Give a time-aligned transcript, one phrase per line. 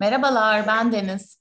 [0.00, 1.38] Merhabalar, ben Deniz.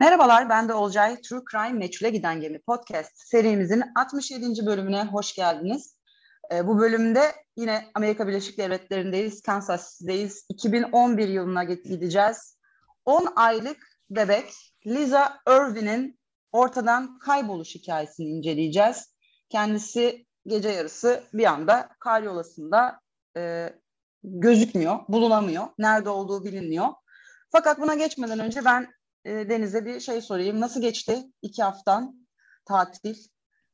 [0.00, 1.20] Merhabalar, ben de Olcay.
[1.20, 4.66] True Crime Meçhule Giden Gemi podcast serimizin 67.
[4.66, 5.96] bölümüne hoş geldiniz.
[6.52, 10.46] Ee, bu bölümde yine Amerika Birleşik Devletleri'ndeyiz, Kansas City'deyiz.
[10.48, 12.58] 2011 yılına gideceğiz.
[13.04, 13.78] 10 aylık
[14.10, 14.52] bebek
[14.86, 16.18] Liza Irvin'in
[16.52, 19.14] ortadan kayboluş hikayesini inceleyeceğiz.
[19.48, 23.00] Kendisi gece yarısı bir anda karyolasında
[23.36, 23.72] e,
[24.24, 25.66] gözükmüyor, bulunamıyor.
[25.78, 26.88] Nerede olduğu bilinmiyor.
[27.52, 28.88] Fakat buna geçmeden önce ben
[29.24, 30.60] e, Deniz'e bir şey sorayım.
[30.60, 32.26] Nasıl geçti iki haftan
[32.64, 33.16] tatil?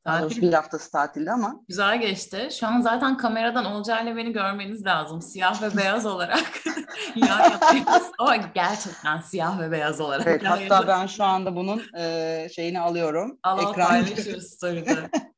[0.04, 0.42] Tatil.
[0.42, 1.60] Bir haftası tatilde ama.
[1.68, 2.48] Güzel geçti.
[2.60, 5.22] Şu an zaten kameradan Olcay'la beni görmeniz lazım.
[5.22, 6.66] Siyah ve beyaz olarak.
[7.16, 8.10] ya yapıyoruz.
[8.18, 10.26] Ama gerçekten siyah ve beyaz olarak.
[10.26, 13.38] Evet, hatta ben şu anda bunun e, şeyini alıyorum.
[13.42, 15.10] Allah paylaşırız story'de.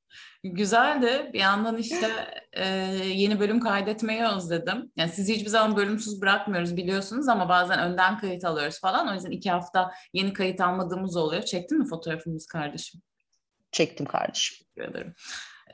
[0.52, 1.30] Güzeldi.
[1.32, 2.10] Bir yandan işte
[2.52, 2.66] e,
[3.04, 4.92] yeni bölüm kaydetmeyi özledim.
[4.96, 9.08] Yani sizi hiçbir zaman bölümsüz bırakmıyoruz biliyorsunuz ama bazen önden kayıt alıyoruz falan.
[9.08, 11.42] O yüzden iki hafta yeni kayıt almadığımız oluyor.
[11.42, 13.00] Çektin mi fotoğrafımız kardeşim?
[13.72, 14.56] Çektim kardeşim.
[14.58, 15.14] Teşekkür ederim.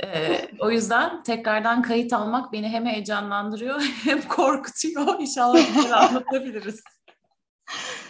[0.05, 5.21] Ee, o yüzden tekrardan kayıt almak beni hem heyecanlandırıyor hem korkutuyor.
[5.21, 6.83] İnşallah anlatabiliriz.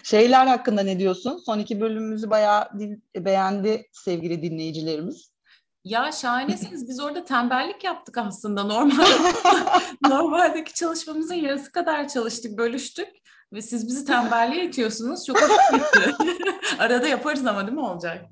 [0.03, 1.43] Şeyler hakkında ne diyorsun?
[1.47, 5.32] Son iki bölümümüzü bayağı din, beğendi sevgili dinleyicilerimiz.
[5.85, 6.89] Ya şahanesiniz.
[6.89, 8.65] Biz orada tembellik yaptık aslında.
[8.65, 9.07] Normal
[10.09, 13.09] normaldeki çalışmamızın yarısı kadar çalıştık, bölüştük
[13.53, 15.27] ve siz bizi tembelliğe itiyorsunuz.
[15.27, 15.85] Çok hoşuma
[16.79, 18.25] Arada yaparız ama değil mi olacak?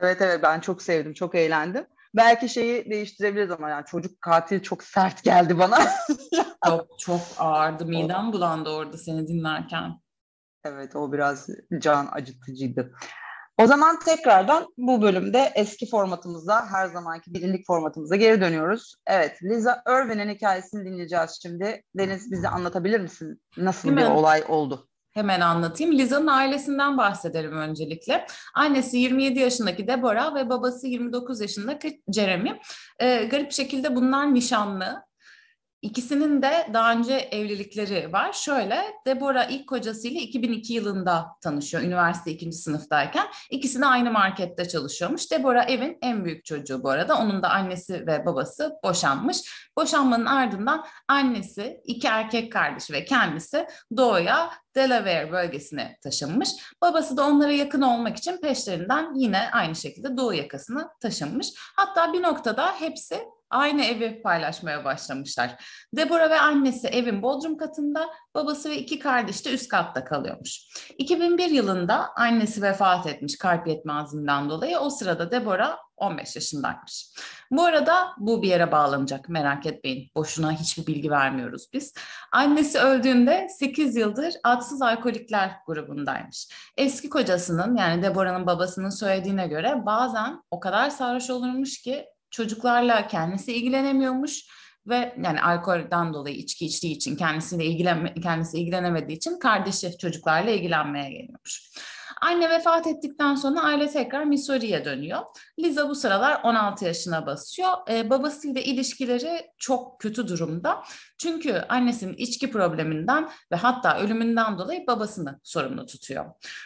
[0.00, 1.86] Evet evet ben çok sevdim, çok eğlendim.
[2.16, 5.78] Belki şeyi değiştirebiliriz ama yani çocuk katil çok sert geldi bana.
[6.66, 7.86] çok çok ağırdı.
[7.86, 10.00] Midem bulandı orada seni dinlerken.
[10.64, 12.92] Evet o biraz can acıtıcıydı.
[13.58, 18.94] O zaman tekrardan bu bölümde eski formatımıza, her zamanki bilindik formatımıza geri dönüyoruz.
[19.06, 21.82] Evet, Liza Irvin'in hikayesini dinleyeceğiz şimdi.
[21.98, 23.42] Deniz bize anlatabilir misin?
[23.56, 24.04] Nasıl Hemen.
[24.04, 24.88] bir olay oldu?
[25.12, 25.98] Hemen anlatayım.
[25.98, 28.26] Liza'nın ailesinden bahsedelim öncelikle.
[28.54, 32.60] Annesi 27 yaşındaki Deborah ve babası 29 yaşındaki Jeremy.
[33.00, 35.05] Ee, garip şekilde bunlar nişanlı
[35.82, 38.32] İkisinin de daha önce evlilikleri var.
[38.32, 43.26] Şöyle, Deborah ilk kocasıyla 2002 yılında tanışıyor, üniversite ikinci sınıftayken.
[43.50, 45.30] İkisi de aynı markette çalışıyormuş.
[45.30, 47.18] Deborah evin en büyük çocuğu bu arada.
[47.18, 49.70] Onun da annesi ve babası boşanmış.
[49.78, 53.66] Boşanmanın ardından annesi, iki erkek kardeşi ve kendisi
[53.96, 56.48] doğuya Delaware bölgesine taşınmış.
[56.82, 61.48] Babası da onlara yakın olmak için peşlerinden yine aynı şekilde doğu yakasına taşınmış.
[61.76, 65.64] Hatta bir noktada hepsi aynı evi paylaşmaya başlamışlar.
[65.96, 70.60] Deborah ve annesi evin bodrum katında, babası ve iki kardeş de üst katta kalıyormuş.
[70.98, 74.78] 2001 yılında annesi vefat etmiş kalp yetmezliğinden dolayı.
[74.78, 77.14] O sırada Deborah 15 yaşındaymış.
[77.50, 80.10] Bu arada bu bir yere bağlanacak merak etmeyin.
[80.16, 81.94] Boşuna hiçbir bilgi vermiyoruz biz.
[82.32, 86.48] Annesi öldüğünde 8 yıldır adsız alkolikler grubundaymış.
[86.76, 93.52] Eski kocasının yani Deborah'ın babasının söylediğine göre bazen o kadar sarhoş olurmuş ki çocuklarla kendisi
[93.52, 94.42] ilgilenemiyormuş
[94.86, 101.10] ve yani alkolden dolayı içki içtiği için kendisiyle ilgilen kendisi ilgilenemediği için kardeşi çocuklarla ilgilenmeye
[101.10, 101.70] geliyormuş.
[102.20, 105.20] Anne vefat ettikten sonra aile tekrar Missouri'ye dönüyor.
[105.58, 107.68] Liza bu sıralar 16 yaşına basıyor.
[107.90, 110.82] Ee, babasıyla ilişkileri çok kötü durumda.
[111.18, 116.24] Çünkü annesinin içki probleminden ve hatta ölümünden dolayı babasını sorumlu tutuyor.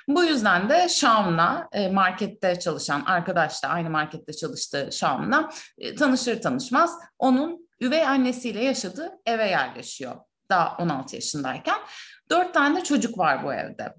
[0.09, 6.99] Bu yüzden de Shawn'la e, markette çalışan arkadaşla aynı markette çalıştığı Shawn'la e, tanışır tanışmaz
[7.19, 10.17] onun üvey annesiyle yaşadığı eve yerleşiyor.
[10.51, 11.77] Daha 16 yaşındayken.
[12.31, 13.95] Dört tane çocuk var bu evde.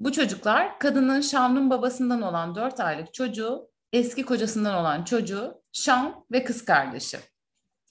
[0.00, 6.44] Bu çocuklar kadının Şam'ın babasından olan 4 aylık çocuğu, eski kocasından olan çocuğu, Şam ve
[6.44, 7.18] kız kardeşi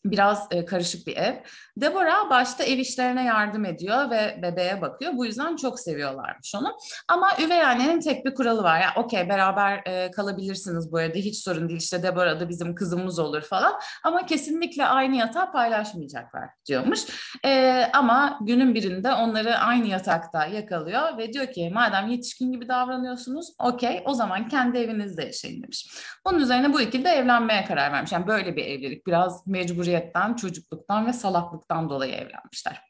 [0.06, 1.36] biraz e, karışık bir ev.
[1.78, 5.14] Deborah başta ev işlerine yardım ediyor ve bebeğe bakıyor.
[5.16, 6.78] Bu yüzden çok seviyorlarmış onu.
[7.08, 8.80] Ama üvey annenin tek bir kuralı var.
[8.80, 11.80] Ya yani, okey beraber e, kalabilirsiniz bu evde hiç sorun değil.
[11.80, 13.74] İşte Deborah da bizim kızımız olur falan.
[14.04, 17.00] Ama kesinlikle aynı yatağı paylaşmayacaklar diyormuş.
[17.46, 23.54] E, ama günün birinde onları aynı yatakta yakalıyor ve diyor ki madem yetişkin gibi davranıyorsunuz
[23.60, 25.90] okey o zaman kendi evinizde yaşayın demiş.
[26.26, 28.12] Bunun üzerine bu ikili de evlenmeye karar vermiş.
[28.12, 32.82] Yani böyle bir evlilik biraz mecbur mecburiyetten, çocukluktan ve salaklıktan dolayı evlenmişler.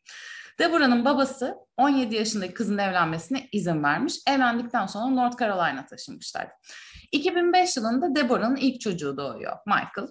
[0.60, 4.16] Deborah'nın babası 17 yaşındaki kızın evlenmesine izin vermiş.
[4.28, 6.48] Evlendikten sonra North Carolina taşınmışlar.
[7.12, 10.08] 2005 yılında Deborah'ın ilk çocuğu doğuyor, Michael.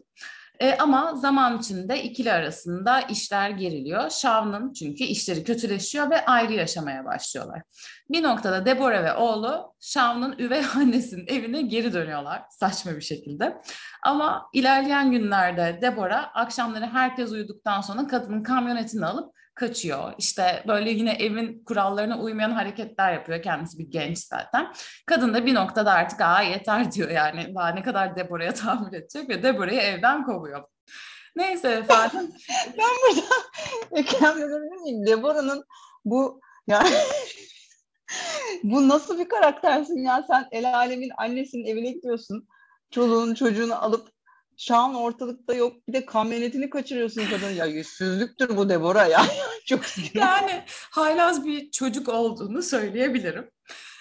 [0.60, 4.10] E, ama zaman içinde ikili arasında işler geriliyor.
[4.10, 7.62] Shaw'nın çünkü işleri kötüleşiyor ve ayrı yaşamaya başlıyorlar.
[8.10, 13.56] Bir noktada Deborah ve oğlu Shaw'nın üvey annesinin evine geri dönüyorlar saçma bir şekilde.
[14.02, 20.12] Ama ilerleyen günlerde Deborah akşamları herkes uyuduktan sonra kadının kamyonetini alıp kaçıyor.
[20.19, 23.43] İşte böyle yine evin kurallarına uymayan hareketler yapıyor.
[23.43, 24.72] Kendisi bir genç zaten.
[25.06, 27.55] Kadın da bir noktada artık aa yeter diyor yani.
[27.55, 30.64] Daha ne kadar Deborah'ya tahammül edecek ve Deborah'ı evden kovuyor.
[31.37, 32.32] Neyse efendim.
[32.78, 33.26] ben burada
[34.00, 35.06] eklemleyebilir miyim?
[35.06, 35.64] Deborah'ın
[36.04, 36.96] bu yani
[38.62, 40.25] bu nasıl bir karaktersin ya?
[40.28, 42.49] Sen el alemin annesinin evine gidiyorsun.
[42.90, 44.08] Çoluğun çocuğunu alıp
[44.60, 45.88] Şan ortalıkta yok.
[45.88, 47.50] Bir de kamyonetini kaçırıyorsun kadın.
[47.50, 49.22] Ya yüzsüzlüktür bu Deborah ya.
[49.66, 49.81] Çok
[50.14, 53.50] Yani haylaz bir çocuk olduğunu söyleyebilirim.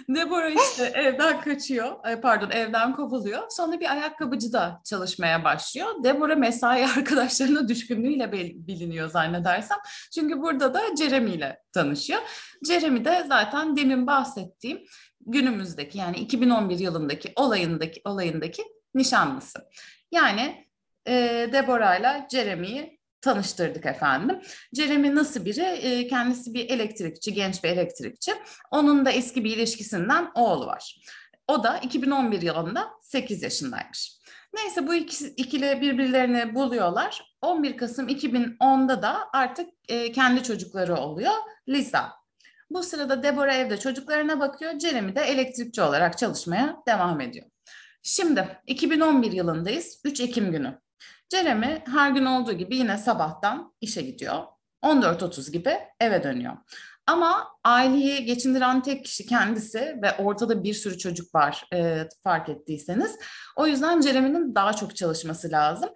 [0.09, 3.43] Deborah işte evden kaçıyor, pardon evden kovuluyor.
[3.49, 6.03] Sonra bir ayakkabıcıda çalışmaya başlıyor.
[6.03, 8.31] Deborah mesai arkadaşlarına düşkünlüğüyle
[8.67, 9.77] biliniyor zannedersem.
[10.15, 12.19] Çünkü burada da Jeremy ile tanışıyor.
[12.67, 14.83] Jeremy de zaten demin bahsettiğim
[15.25, 18.63] günümüzdeki yani 2011 yılındaki olayındaki olayındaki
[18.97, 19.69] nişanlısı.
[20.11, 20.67] Yani
[21.07, 21.13] e,
[21.53, 24.41] Deborah ile Jeremy'yi tanıştırdık efendim.
[24.73, 25.61] Jeremy nasıl biri?
[25.61, 28.33] E, kendisi bir elektrikçi, genç bir elektrikçi.
[28.71, 31.01] Onun da eski bir ilişkisinden oğlu var.
[31.47, 34.17] O da 2011 yılında 8 yaşındaymış.
[34.53, 37.35] Neyse bu ikisi, ikili birbirlerini buluyorlar.
[37.41, 41.33] 11 Kasım 2010'da da artık e, kendi çocukları oluyor.
[41.69, 42.13] Lisa.
[42.69, 44.79] Bu sırada Deborah evde çocuklarına bakıyor.
[44.79, 47.45] Jeremy de elektrikçi olarak çalışmaya devam ediyor.
[48.03, 50.01] Şimdi 2011 yılındayız.
[50.05, 50.81] 3 Ekim günü.
[51.33, 54.43] Jeremy her gün olduğu gibi yine sabahtan işe gidiyor.
[54.83, 56.57] 14.30 gibi eve dönüyor.
[57.07, 63.15] Ama aileyi geçindiren tek kişi kendisi ve ortada bir sürü çocuk var e, fark ettiyseniz.
[63.55, 65.89] O yüzden Jeremy'nin daha çok çalışması lazım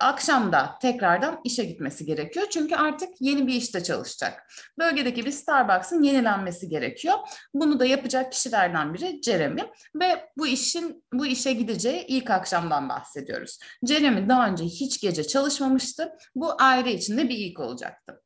[0.00, 2.46] akşam da tekrardan işe gitmesi gerekiyor.
[2.50, 4.52] Çünkü artık yeni bir işte çalışacak.
[4.78, 7.14] Bölgedeki bir Starbucks'ın yenilenmesi gerekiyor.
[7.54, 9.62] Bunu da yapacak kişilerden biri Jeremy
[9.94, 13.58] ve bu işin bu işe gideceği ilk akşamdan bahsediyoruz.
[13.88, 16.12] Jeremy daha önce hiç gece çalışmamıştı.
[16.34, 18.22] Bu aile için de bir ilk olacaktı.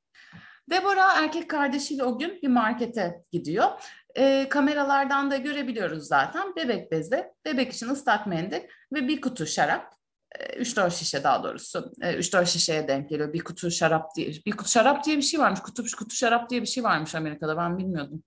[0.71, 3.69] Deborah erkek kardeşiyle o gün bir markete gidiyor.
[4.15, 6.57] E, kameralardan da görebiliyoruz zaten.
[6.57, 8.61] Bebek bezi, bebek için ıslak mendil
[8.93, 9.95] ve bir kutu şarap.
[10.35, 11.93] 3-4 şişe daha doğrusu.
[12.01, 13.33] 3-4 şişeye denk geliyor.
[13.33, 14.33] Bir kutu şarap diye.
[14.47, 15.61] Bir kutu şarap diye bir şey varmış.
[15.61, 17.57] Kutu, kutu şarap diye bir şey varmış Amerika'da.
[17.57, 18.23] Ben bilmiyordum.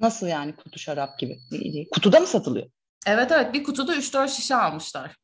[0.00, 1.38] Nasıl yani kutu şarap gibi?
[1.90, 2.66] Kutuda mı satılıyor?
[3.06, 3.54] Evet evet.
[3.54, 5.16] Bir kutuda 3-4 şişe almışlar.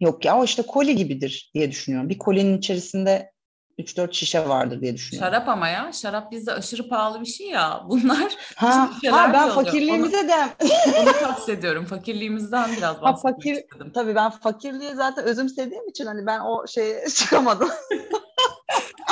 [0.00, 2.08] Yok ya o işte koli gibidir diye düşünüyorum.
[2.08, 3.32] Bir kolinin içerisinde
[3.78, 5.32] 3-4 şişe vardır diye düşünüyorum.
[5.32, 5.92] Şarap ama ya.
[5.92, 7.82] Şarap bizde aşırı pahalı bir şey ya.
[7.88, 10.46] Bunlar ha, ha ben fakirliğimize onu, de
[11.00, 11.84] onu kastediyorum.
[11.84, 13.92] Fakirliğimizden biraz bahsetmek ha, fakir, istedim.
[13.94, 17.70] Tabii ben fakirliği zaten özümsediğim için hani ben o şeye çıkamadım.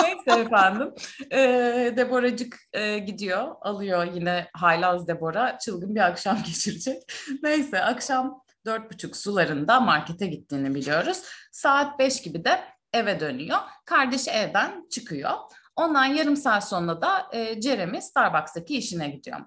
[0.02, 0.94] Neyse efendim.
[1.32, 3.54] Ee, Deboracık e, gidiyor.
[3.60, 5.58] Alıyor yine haylaz Debora.
[5.58, 7.02] Çılgın bir akşam geçirecek.
[7.42, 11.22] Neyse akşam dört buçuk sularında markete gittiğini biliyoruz.
[11.52, 12.60] Saat beş gibi de
[12.94, 13.58] eve dönüyor.
[13.84, 15.30] Kardeşi evden çıkıyor.
[15.76, 19.40] Ondan yarım saat sonra da e, Jeremy Starbucks'taki işine gidiyor.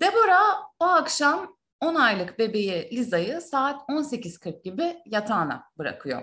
[0.00, 6.22] Deborah o akşam 10 aylık bebeği Liza'yı saat 18.40 gibi yatağına bırakıyor.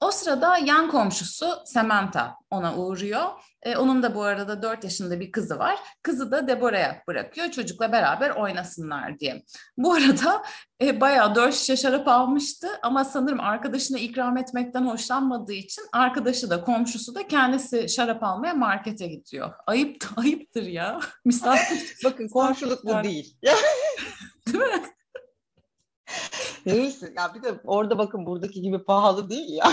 [0.00, 3.24] O sırada yan komşusu Samantha ona uğruyor.
[3.62, 5.78] Ee, onun da bu arada 4 yaşında bir kızı var.
[6.02, 9.42] Kızı da Deborah'ya bırakıyor çocukla beraber oynasınlar diye.
[9.76, 10.42] Bu arada
[10.80, 16.64] e, bayağı 4 şişe şarap almıştı ama sanırım arkadaşına ikram etmekten hoşlanmadığı için arkadaşı da
[16.64, 19.52] komşusu da kendisi şarap almaya markete gidiyor.
[19.66, 21.00] Ayıp ayıptır ya.
[21.24, 21.96] Misafir.
[22.04, 23.36] Bakın komşuluk bu değil.
[24.46, 24.82] değil mi?
[26.66, 29.72] Neyse ya bir de orada bakın buradaki gibi pahalı değil ya.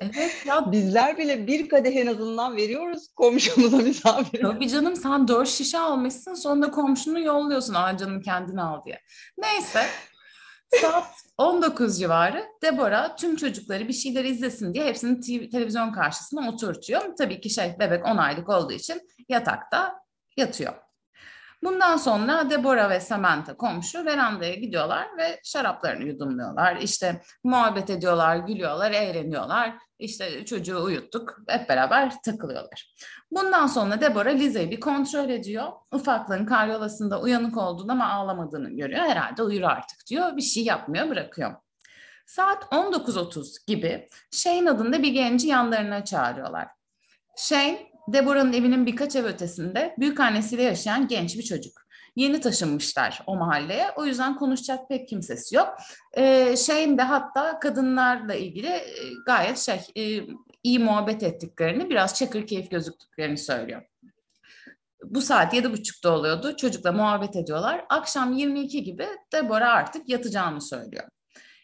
[0.00, 0.72] Evet ya.
[0.72, 4.42] Bizler bile bir kadeh en azından veriyoruz komşumuza misafir.
[4.42, 7.74] Tabii canım sen dört şişe almışsın sonra komşunu yolluyorsun.
[7.74, 9.00] Aa canım kendini al diye.
[9.38, 9.86] Neyse.
[10.80, 11.06] Saat
[11.38, 17.16] 19 civarı Deborah tüm çocukları bir şeyler izlesin diye hepsini TV, televizyon karşısına oturtuyor.
[17.18, 19.94] Tabii ki şey bebek 10 aylık olduğu için yatakta
[20.36, 20.85] yatıyor.
[21.66, 26.76] Bundan sonra Deborah ve Samantha komşu verandaya gidiyorlar ve şaraplarını yudumluyorlar.
[26.76, 29.74] İşte muhabbet ediyorlar, gülüyorlar, eğleniyorlar.
[29.98, 32.94] İşte çocuğu uyuttuk, hep beraber takılıyorlar.
[33.30, 35.72] Bundan sonra Deborah Liza'yı bir kontrol ediyor.
[35.92, 39.00] Ufaklığın karyolasında uyanık olduğunu ama ağlamadığını görüyor.
[39.00, 40.36] Herhalde uyur artık diyor.
[40.36, 41.54] Bir şey yapmıyor, bırakıyor.
[42.26, 46.68] Saat 19.30 gibi Shane adında bir genci yanlarına çağırıyorlar.
[47.36, 51.86] Shane Deborah'ın evinin birkaç ev ötesinde büyük annesiyle yaşayan genç bir çocuk.
[52.16, 53.90] Yeni taşınmışlar o mahalleye.
[53.96, 55.68] O yüzden konuşacak pek kimsesi yok.
[56.16, 58.84] Ee, şeyin de hatta kadınlarla ilgili e,
[59.26, 60.26] gayet şey e,
[60.62, 63.82] iyi muhabbet ettiklerini, biraz çakır keyif gözüktüklerini söylüyor.
[65.04, 66.56] Bu saat yedi buçukta oluyordu.
[66.56, 67.84] Çocukla muhabbet ediyorlar.
[67.88, 71.04] Akşam 22 gibi Deborah artık yatacağını söylüyor.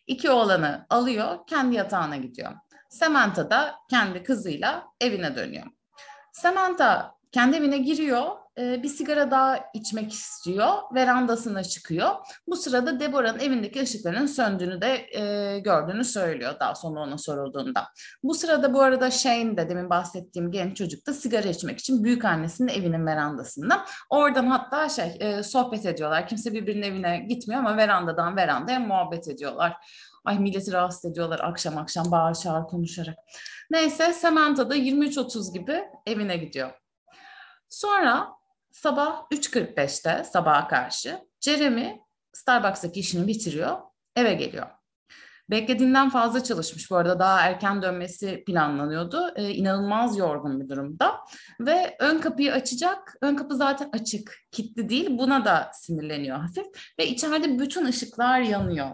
[0.07, 2.53] İki oğlanı alıyor, kendi yatağına gidiyor.
[2.91, 5.67] Samantha da kendi kızıyla evine dönüyor.
[6.33, 8.27] Samantha kendi evine giriyor,
[8.59, 12.11] e, bir sigara daha içmek istiyor, verandasına çıkıyor.
[12.47, 17.89] Bu sırada Deborah'ın evindeki ışıkların söndüğünü de e, gördüğünü söylüyor daha sonra ona sorulduğunda.
[18.23, 22.25] Bu sırada bu arada Shane de demin bahsettiğim genç çocuk da sigara içmek için büyük
[22.25, 23.85] annesinin evinin verandasında.
[24.11, 26.29] Oradan hatta şey e, sohbet ediyorlar.
[26.29, 29.77] Kimse birbirinin evine gitmiyor ama verandadan verandaya muhabbet ediyorlar.
[30.25, 33.17] Ay milleti rahatsız ediyorlar akşam akşam bağır çağır konuşarak.
[33.71, 36.71] Neyse Samantha da 23.30 gibi evine gidiyor.
[37.69, 38.29] Sonra
[38.71, 42.01] sabah 3.45'te sabaha karşı Jeremy
[42.33, 43.79] Starbucks'taki işini bitiriyor,
[44.17, 44.67] eve geliyor.
[45.51, 49.33] Beklediğinden fazla çalışmış bu arada daha erken dönmesi planlanıyordu.
[49.37, 51.21] Ee, inanılmaz yorgun bir durumda
[51.61, 53.17] ve ön kapıyı açacak.
[53.23, 55.19] Ön kapı zaten açık, kilitli değil.
[55.19, 56.67] Buna da sinirleniyor hafif
[56.99, 58.91] ve içeride bütün ışıklar yanıyor.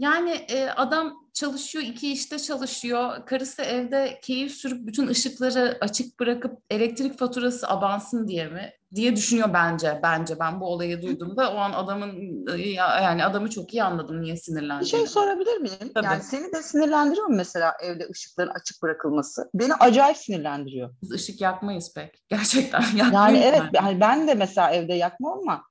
[0.00, 3.26] Yani e, adam çalışıyor, iki işte çalışıyor.
[3.26, 8.72] Karısı evde keyif sürüp bütün ışıkları açık bırakıp elektrik faturası abansın diye mi?
[8.94, 10.00] diye düşünüyor bence.
[10.02, 14.82] Bence ben bu olayı duyduğumda o an adamın yani adamı çok iyi anladım niye sinirlendiğini.
[14.82, 15.92] Bir şey sorabilir miyim?
[15.94, 16.06] Tabii.
[16.06, 19.50] Yani seni de sinirlendiriyor mu mesela evde ışıkların açık bırakılması?
[19.54, 20.94] Beni acayip sinirlendiriyor.
[21.02, 22.22] Biz ışık yakmayız pek.
[22.28, 23.12] Gerçekten yakmayız.
[23.14, 25.64] Yani evet yani ben de mesela evde yakmam ama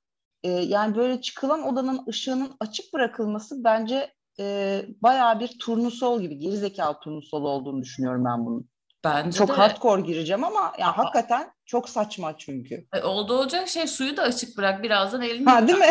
[0.43, 6.99] e, yani böyle çıkılan odanın ışığının açık bırakılması bence e, bayağı bir turnusol gibi gerizekalı
[6.99, 8.69] turnusol olduğunu düşünüyorum ben bunun.
[9.03, 9.53] Bence çok de.
[9.53, 12.87] hardcore gireceğim ama ya hakikaten çok saçma çünkü.
[12.93, 15.49] E, oldu olacak şey suyu da açık bırak birazdan elini.
[15.49, 15.85] Ha değil mi?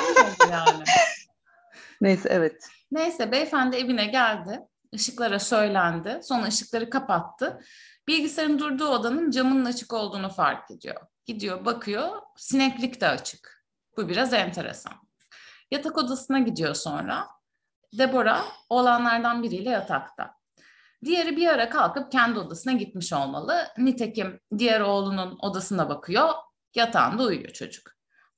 [0.50, 0.84] yani.
[2.00, 2.68] Neyse evet.
[2.92, 4.60] Neyse beyefendi evine geldi.
[4.92, 6.20] Işıklara söylendi.
[6.22, 7.60] Sonra ışıkları kapattı.
[8.08, 10.96] Bilgisayarın durduğu odanın camının açık olduğunu fark ediyor.
[11.26, 13.64] Gidiyor bakıyor sineklik de açık.
[13.96, 14.92] Bu biraz enteresan.
[15.70, 17.28] Yatak odasına gidiyor sonra.
[17.98, 20.34] Deborah oğlanlardan biriyle yatakta.
[21.04, 23.66] Diğeri bir ara kalkıp kendi odasına gitmiş olmalı.
[23.78, 26.28] Nitekim diğer oğlunun odasına bakıyor,
[26.74, 27.90] yatağında uyuyor çocuk.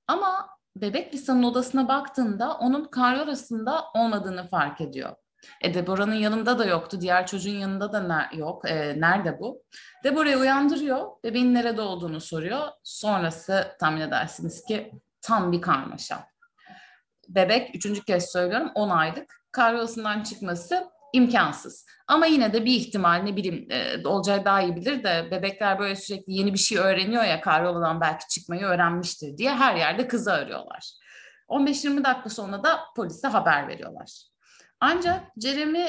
[0.08, 5.16] Ama bebek Lisa'nın odasına baktığında onun karyolasında olmadığını fark ediyor.
[5.60, 8.70] E Deborah'ın yanında da yoktu, diğer çocuğun yanında da ner- yok.
[8.70, 9.62] E, nerede bu?
[10.04, 12.68] Deborah'ı uyandırıyor, bebeğin nerede olduğunu soruyor.
[12.82, 14.92] Sonrası tahmin edersiniz ki
[15.22, 16.26] tam bir karmaşa.
[17.28, 19.43] Bebek, üçüncü kez söylüyorum, 10 aylık.
[19.54, 21.86] Karyolasından çıkması imkansız.
[22.08, 25.96] Ama yine de bir ihtimal ne bileyim e, olacağı daha iyi bilir de bebekler böyle
[25.96, 30.92] sürekli yeni bir şey öğreniyor ya karyoladan belki çıkmayı öğrenmiştir diye her yerde kızı arıyorlar.
[31.48, 34.24] 15-20 dakika sonra da polise haber veriyorlar.
[34.80, 35.86] Ancak Jeremy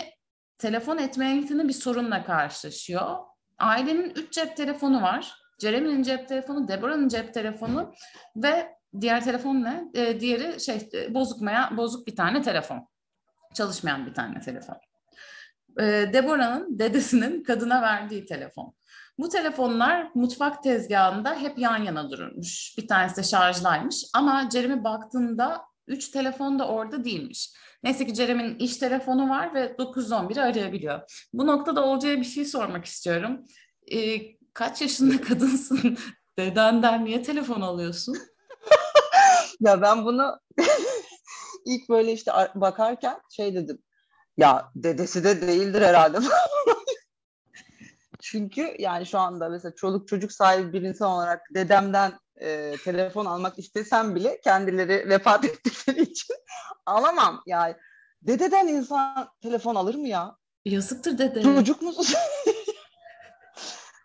[0.57, 3.17] telefon etme niyetinde bir sorunla karşılaşıyor.
[3.57, 5.33] Ailenin üç cep telefonu var.
[5.61, 7.93] Jeremy'nin cep telefonu, Deborah'ın cep telefonu
[8.35, 9.83] ve diğer telefon ne?
[9.93, 12.87] E, diğeri şey bozukmaya bozuk bir tane telefon.
[13.55, 14.77] Çalışmayan bir tane telefon
[15.79, 15.83] e,
[16.13, 18.73] Deborah'ın dedesinin kadına verdiği telefon.
[19.17, 22.75] Bu telefonlar mutfak tezgahında hep yan yana dururmuş.
[22.77, 27.51] Bir tanesi de şarjlaymış ama Jeremy baktığında üç telefon da orada değilmiş.
[27.83, 31.27] Neyse ki Jeremy'nin iş telefonu var ve 911'i arayabiliyor.
[31.33, 33.43] Bu noktada Olcay'a bir şey sormak istiyorum.
[33.91, 34.19] E,
[34.53, 35.97] kaç yaşında kadınsın?
[36.39, 38.17] Dedenden niye telefon alıyorsun?
[39.59, 40.39] ya ben bunu
[41.65, 43.79] ilk böyle işte bakarken şey dedim
[44.37, 46.17] ya dedesi de değildir herhalde.
[48.21, 53.59] Çünkü yani şu anda mesela çoluk çocuk sahibi bir insan olarak dedemden e, telefon almak
[53.59, 56.35] istesem bile kendileri vefat ettikleri için
[56.85, 57.41] alamam.
[57.45, 57.75] Yani
[58.21, 60.35] dededen insan telefon alır mı ya?
[60.65, 61.41] Yazıktır dede.
[61.41, 62.05] Çocuk musun?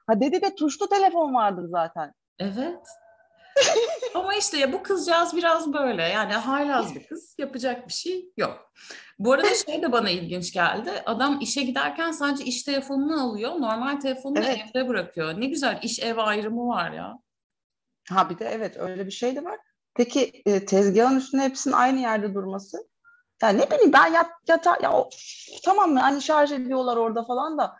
[0.06, 2.14] ha dedede tuşlu telefon vardır zaten.
[2.38, 2.86] Evet.
[4.14, 8.72] Ama işte ya bu kızcağız biraz böyle yani haylaz bir kız yapacak bir şey yok.
[9.18, 10.90] Bu arada şey de bana ilginç geldi.
[11.06, 13.50] Adam işe giderken sadece iş telefonunu alıyor.
[13.50, 14.58] Normal telefonunu evet.
[14.70, 15.40] evde bırakıyor.
[15.40, 17.18] Ne güzel iş ev ayrımı var ya.
[18.10, 19.58] Ha bir de evet öyle bir şey de var.
[19.94, 22.78] Peki e, tezgahın üstünde hepsinin aynı yerde durması?
[23.42, 25.08] Ya ne bileyim ben yat, yata ya o,
[25.64, 27.76] tamam mı hani şarj ediyorlar orada falan da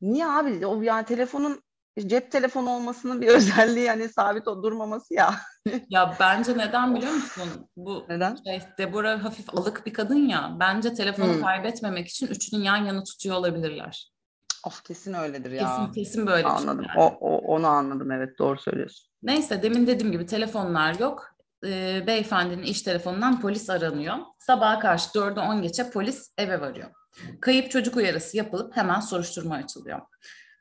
[0.00, 1.63] niye abi o yani telefonun
[2.06, 5.34] cep telefonu olmasının bir özelliği yani sabit durmaması ya.
[5.88, 7.48] ya bence neden biliyor musun?
[7.76, 8.36] Bu neden?
[8.46, 10.56] Şey, Deborah hafif alık bir kadın ya.
[10.60, 11.42] Bence telefonu hmm.
[11.42, 14.14] kaybetmemek için üçünün yan yana tutuyor olabilirler.
[14.66, 15.68] Of kesin öyledir ya.
[15.68, 16.46] Kesin kesin böyle.
[16.46, 16.84] Anladım.
[16.88, 17.00] Yani.
[17.00, 19.10] O, o, onu anladım evet doğru söylüyorsun.
[19.22, 21.34] Neyse demin dediğim gibi telefonlar yok.
[21.66, 24.16] Ee, beyefendinin iş telefonundan polis aranıyor.
[24.38, 26.90] Sabaha karşı 4'e 10 geçe polis eve varıyor.
[27.40, 30.00] Kayıp çocuk uyarısı yapılıp hemen soruşturma açılıyor.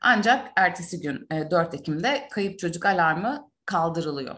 [0.03, 4.38] Ancak ertesi gün 4 e, Ekim'de kayıp çocuk alarmı kaldırılıyor.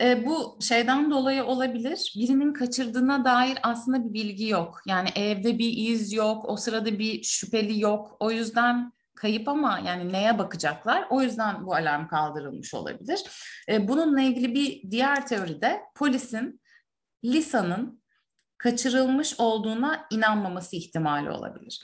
[0.00, 2.12] E, bu şeyden dolayı olabilir.
[2.16, 4.80] Birinin kaçırdığına dair aslında bir bilgi yok.
[4.86, 8.16] Yani evde bir iz yok, o sırada bir şüpheli yok.
[8.20, 11.06] O yüzden kayıp ama yani neye bakacaklar?
[11.10, 13.20] O yüzden bu alarm kaldırılmış olabilir.
[13.68, 16.60] E, bununla ilgili bir diğer teori de polisin
[17.24, 18.02] Lisa'nın
[18.58, 21.80] kaçırılmış olduğuna inanmaması ihtimali olabilir.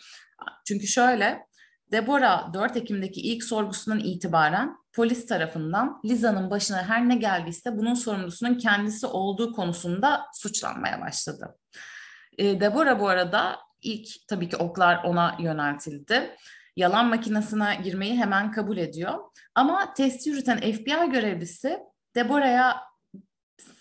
[0.67, 1.47] Çünkü şöyle
[1.93, 8.55] Deborah 4 Ekim'deki ilk sorgusundan itibaren polis tarafından Liza'nın başına her ne geldiyse bunun sorumlusunun
[8.55, 11.59] kendisi olduğu konusunda suçlanmaya başladı.
[12.39, 16.37] E, Deborah bu arada ilk tabii ki oklar ona yöneltildi.
[16.77, 19.19] Yalan makinesine girmeyi hemen kabul ediyor.
[19.55, 21.79] Ama testi yürüten FBI görevlisi
[22.15, 22.81] Deborah'a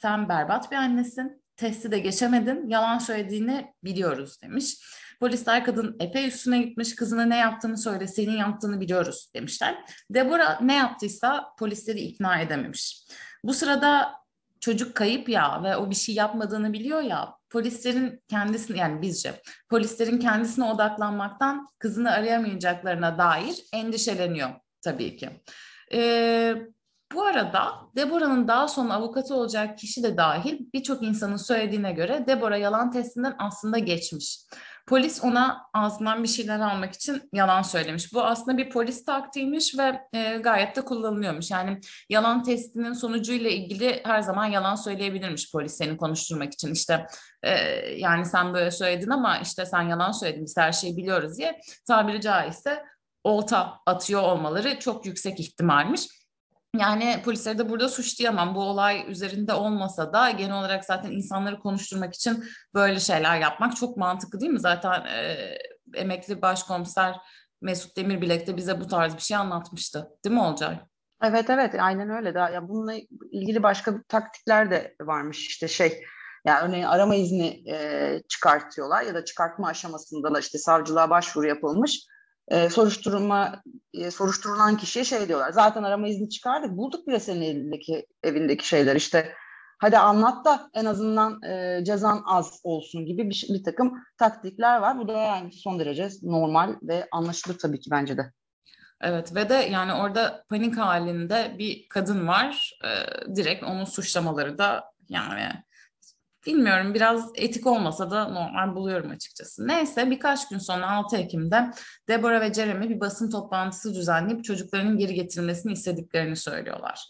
[0.01, 4.77] sen berbat bir annesin, testi de geçemedin, yalan söylediğini biliyoruz demiş.
[5.21, 9.77] Polisler kadın epey üstüne gitmiş, kızına ne yaptığını söyle, senin yaptığını biliyoruz demişler.
[10.09, 13.03] Deborah ne yaptıysa polisleri ikna edememiş.
[13.43, 14.13] Bu sırada
[14.59, 20.19] çocuk kayıp ya ve o bir şey yapmadığını biliyor ya polislerin kendisini yani bizce polislerin
[20.19, 24.49] kendisine odaklanmaktan kızını arayamayacaklarına dair endişeleniyor
[24.81, 25.29] tabii ki.
[25.93, 26.55] Ee,
[27.13, 32.59] bu arada Deborah'ın daha sonra avukatı olacak kişi de dahil birçok insanın söylediğine göre Deborah
[32.59, 34.39] yalan testinden aslında geçmiş.
[34.87, 38.13] Polis ona ağzından bir şeyler almak için yalan söylemiş.
[38.13, 41.51] Bu aslında bir polis taktiğiymiş ve e, gayet de kullanılıyormuş.
[41.51, 46.73] Yani yalan testinin sonucuyla ilgili her zaman yalan söyleyebilirmiş polis seni konuşturmak için.
[46.73, 47.05] İşte
[47.43, 47.51] e,
[47.97, 52.21] yani sen böyle söyledin ama işte sen yalan söyledin biz her şeyi biliyoruz diye tabiri
[52.21, 52.83] caizse
[53.23, 56.07] olta atıyor olmaları çok yüksek ihtimalmiş.
[56.79, 58.55] Yani polisleri de burada suçlayamam.
[58.55, 63.97] Bu olay üzerinde olmasa da genel olarak zaten insanları konuşturmak için böyle şeyler yapmak çok
[63.97, 64.59] mantıklı değil mi?
[64.59, 65.57] Zaten e,
[65.93, 67.15] emekli başkomiser
[67.61, 70.09] Mesut Demirbilek de bize bu tarz bir şey anlatmıştı.
[70.25, 70.79] Değil mi Olcay?
[71.23, 72.33] Evet evet aynen öyle.
[72.33, 72.93] Daha, ya bununla
[73.31, 76.03] ilgili başka taktikler de varmış işte şey
[76.45, 82.05] yani örneğin arama izni e, çıkartıyorlar ya da çıkartma aşamasında da işte savcılığa başvuru yapılmış
[82.51, 85.51] e, soruşturma e, soruşturulan kişiye şey diyorlar.
[85.51, 86.77] Zaten arama izni çıkardık.
[86.77, 88.95] Bulduk bile senin elindeki evindeki şeyler.
[88.95, 89.33] İşte
[89.79, 94.99] hadi anlat da en azından e, cezan az olsun gibi bir, bir takım taktikler var.
[94.99, 98.31] Bu da yani son derece normal ve anlaşılır tabii ki bence de.
[99.01, 102.79] Evet ve de yani orada panik halinde bir kadın var.
[102.83, 102.89] E,
[103.35, 105.51] direkt onun suçlamaları da yani
[106.45, 109.67] bilmiyorum biraz etik olmasa da normal buluyorum açıkçası.
[109.67, 111.71] Neyse birkaç gün sonra 6 Ekim'de
[112.07, 117.07] Deborah ve Jeremy bir basın toplantısı düzenleyip çocuklarının geri getirilmesini istediklerini söylüyorlar.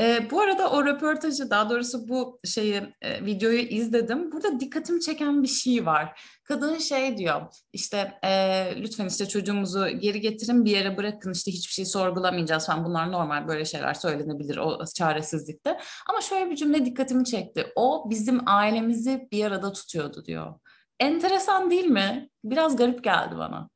[0.00, 4.32] E, bu arada o röportajı daha doğrusu bu şeyi e, videoyu izledim.
[4.32, 6.20] Burada dikkatimi çeken bir şey var.
[6.44, 8.30] Kadın şey diyor işte e,
[8.76, 13.48] lütfen işte çocuğumuzu geri getirin bir yere bırakın işte hiçbir şey sorgulamayacağız falan bunlar normal
[13.48, 15.78] böyle şeyler söylenebilir o çaresizlikte.
[16.10, 17.66] Ama şöyle bir cümle dikkatimi çekti.
[17.76, 20.54] O bizim ailemizi bir arada tutuyordu diyor.
[21.00, 22.28] Enteresan değil mi?
[22.44, 23.68] Biraz garip geldi bana.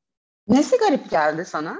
[0.48, 1.76] Nesi garip geldi sana?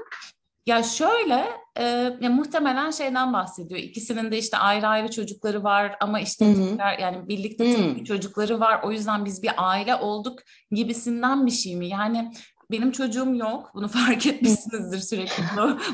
[0.69, 1.83] Ya şöyle e,
[2.21, 3.79] ya muhtemelen şeyden bahsediyor.
[3.79, 8.03] İkisinin de işte ayrı ayrı çocukları var ama işte tekrar, yani birlikte Hı-hı.
[8.03, 8.79] çocukları var.
[8.83, 10.39] O yüzden biz bir aile olduk
[10.71, 11.87] gibisinden bir şey mi?
[11.87, 12.31] Yani
[12.71, 13.71] benim çocuğum yok.
[13.73, 15.43] Bunu fark etmişsinizdir sürekli.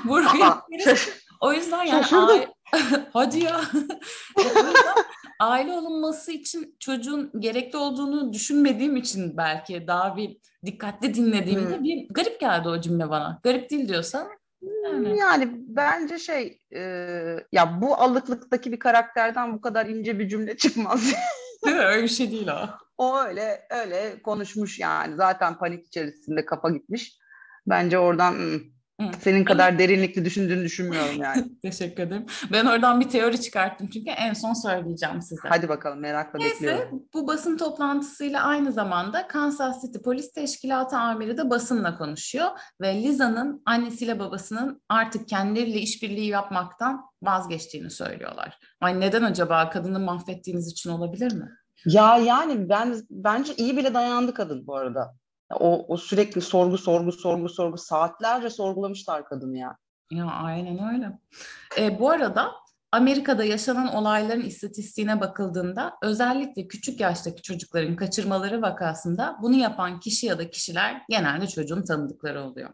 [0.05, 0.61] Buraya
[1.41, 2.47] o yüzden yani aile...
[3.13, 3.61] hadi ya.
[5.39, 11.83] aile olunması için çocuğun gerekli olduğunu düşünmediğim için belki daha bir dikkatli dinlediğimde hmm.
[11.83, 13.39] bir garip geldi o cümle bana.
[13.43, 14.27] Garip değil diyorsan
[14.83, 15.17] yani.
[15.17, 16.81] yani bence şey e,
[17.51, 21.13] ya bu alıklıktaki bir karakterden bu kadar ince bir cümle çıkmaz.
[21.65, 22.69] öyle bir şey değil o.
[22.97, 27.17] O öyle öyle konuşmuş yani zaten panik içerisinde kafa gitmiş.
[27.67, 28.59] Bence oradan hmm,
[29.19, 31.45] senin kadar derinlikli düşündüğünü düşünmüyorum yani.
[31.61, 32.25] Teşekkür ederim.
[32.51, 35.41] Ben oradan bir teori çıkarttım çünkü en son söyleyeceğim size.
[35.49, 37.03] Hadi bakalım merakla Neyse, bekliyorum.
[37.13, 42.47] bu basın toplantısıyla aynı zamanda Kansas City Polis Teşkilatı amiri de basınla konuşuyor
[42.81, 48.59] ve Liza'nın annesiyle babasının artık kendileriyle işbirliği yapmaktan vazgeçtiğini söylüyorlar.
[48.81, 51.49] Ay neden acaba kadını mahvettiğiniz için olabilir mi?
[51.85, 55.15] Ya yani ben bence iyi bile dayandı kadın bu arada.
[55.59, 59.77] O, o sürekli sorgu sorgu sorgu sorgu saatlerce sorgulamışlar kadını ya.
[60.11, 61.19] Ya aynen öyle.
[61.77, 62.51] E, bu arada
[62.91, 70.37] Amerika'da yaşanan olayların istatistiğine bakıldığında özellikle küçük yaştaki çocukların kaçırmaları vakasında bunu yapan kişi ya
[70.37, 72.69] da kişiler genelde çocuğun tanıdıkları oluyor.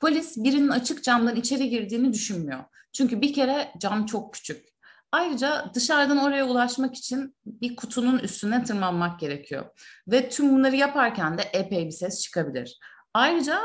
[0.00, 2.64] Polis birinin açık camdan içeri girdiğini düşünmüyor.
[2.92, 4.73] Çünkü bir kere cam çok küçük.
[5.14, 9.64] Ayrıca dışarıdan oraya ulaşmak için bir kutunun üstüne tırmanmak gerekiyor.
[10.08, 12.78] Ve tüm bunları yaparken de epey bir ses çıkabilir.
[13.14, 13.60] Ayrıca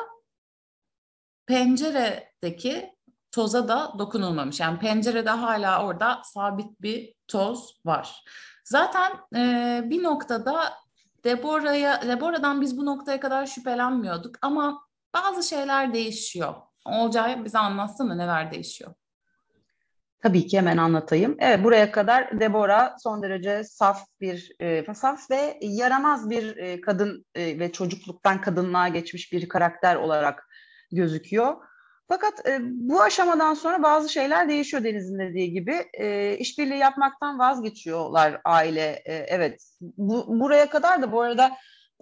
[1.45, 2.95] penceredeki
[3.31, 4.59] toza da dokunulmamış.
[4.59, 8.23] Yani pencerede hala orada sabit bir toz var.
[8.63, 10.73] Zaten e, bir noktada
[11.23, 14.81] Deborah'ya, Deborah'dan biz bu noktaya kadar şüphelenmiyorduk ama
[15.15, 16.55] bazı şeyler değişiyor.
[16.85, 18.93] Olcay bize anlatsana neler değişiyor.
[20.23, 21.35] Tabii ki hemen anlatayım.
[21.39, 27.25] Evet buraya kadar Deborah son derece saf bir e, saf ve yaramaz bir e, kadın
[27.35, 30.49] e, ve çocukluktan kadınlığa geçmiş bir karakter olarak
[30.91, 31.55] gözüküyor.
[32.07, 35.85] Fakat e, bu aşamadan sonra bazı şeyler değişiyor Deniz'in dediği gibi.
[35.93, 39.01] E, işbirliği yapmaktan vazgeçiyorlar aile.
[39.05, 41.51] E, evet bu, buraya kadar da bu arada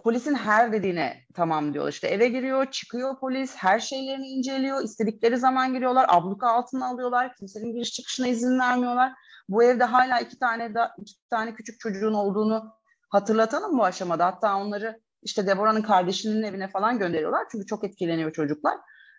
[0.04, 1.88] polisin her dediğine tamam diyor.
[1.88, 7.72] İşte eve giriyor, çıkıyor polis, her şeylerini inceliyor, istedikleri zaman giriyorlar, abluka altına alıyorlar, kimsenin
[7.72, 9.12] giriş çıkışına izin vermiyorlar.
[9.48, 12.72] Bu evde hala iki tane da iki tane küçük çocuğun olduğunu
[13.10, 14.26] hatırlatalım bu aşamada.
[14.26, 18.78] Hatta onları işte Deborah'nın kardeşinin evine falan gönderiyorlar çünkü çok etkileniyor çocuklar.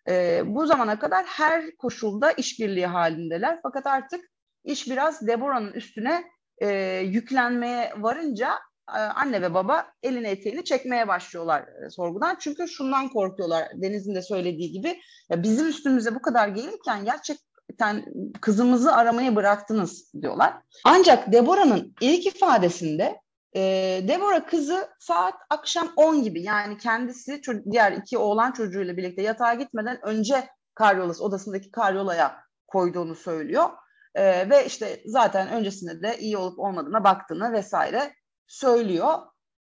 [0.09, 3.59] Ee, bu zamana kadar her koşulda işbirliği halindeler.
[3.63, 4.25] Fakat artık
[4.63, 6.23] iş biraz Deborah'ın üstüne
[6.61, 8.49] e, yüklenmeye varınca
[8.97, 12.37] anne ve baba elini eteğini çekmeye başlıyorlar e, sorgudan.
[12.39, 14.99] Çünkü şundan korkuyorlar Deniz'in de söylediği gibi
[15.29, 18.05] ya bizim üstümüze bu kadar gelirken gerçekten
[18.41, 20.53] kızımızı aramayı bıraktınız diyorlar.
[20.85, 23.19] Ancak Deborah'nın ilk ifadesinde
[23.55, 23.61] e,
[24.07, 29.99] Deborah kızı saat akşam 10 gibi yani kendisi diğer iki oğlan çocuğuyla birlikte yatağa gitmeden
[30.05, 33.69] önce karyolası odasındaki karyolaya koyduğunu söylüyor.
[34.15, 38.13] E, ve işte zaten öncesinde de iyi olup olmadığına baktığını vesaire
[38.49, 39.19] söylüyor.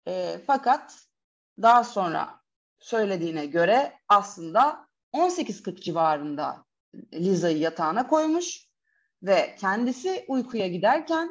[0.08, 1.06] E, fakat
[1.62, 2.40] daha sonra
[2.80, 6.66] söylediğine göre aslında 18.40 civarında
[7.14, 8.68] Liza'yı yatağına koymuş
[9.24, 11.30] ve kendisi uykuya giderken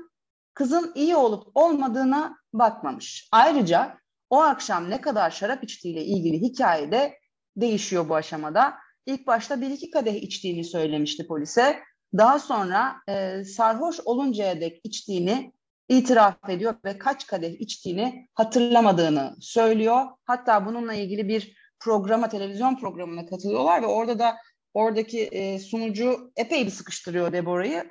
[0.55, 3.29] kızın iyi olup olmadığına bakmamış.
[3.33, 3.99] Ayrıca
[4.31, 7.19] o akşam ne kadar şarap içtiğiyle ilgili hikayede
[7.57, 8.75] değişiyor bu aşamada.
[9.07, 11.83] İlk başta bir iki kadeh içtiğini söylemişti polise.
[12.19, 15.53] Daha sonra e, sarhoş oluncaya dek içtiğini
[15.89, 20.07] itiraf ediyor ve kaç kadeh içtiğini hatırlamadığını söylüyor.
[20.25, 24.37] Hatta bununla ilgili bir programa, televizyon programına katılıyorlar ve orada da
[24.75, 27.91] oradaki e, sunucu epey bir sıkıştırıyor Deborah'yı.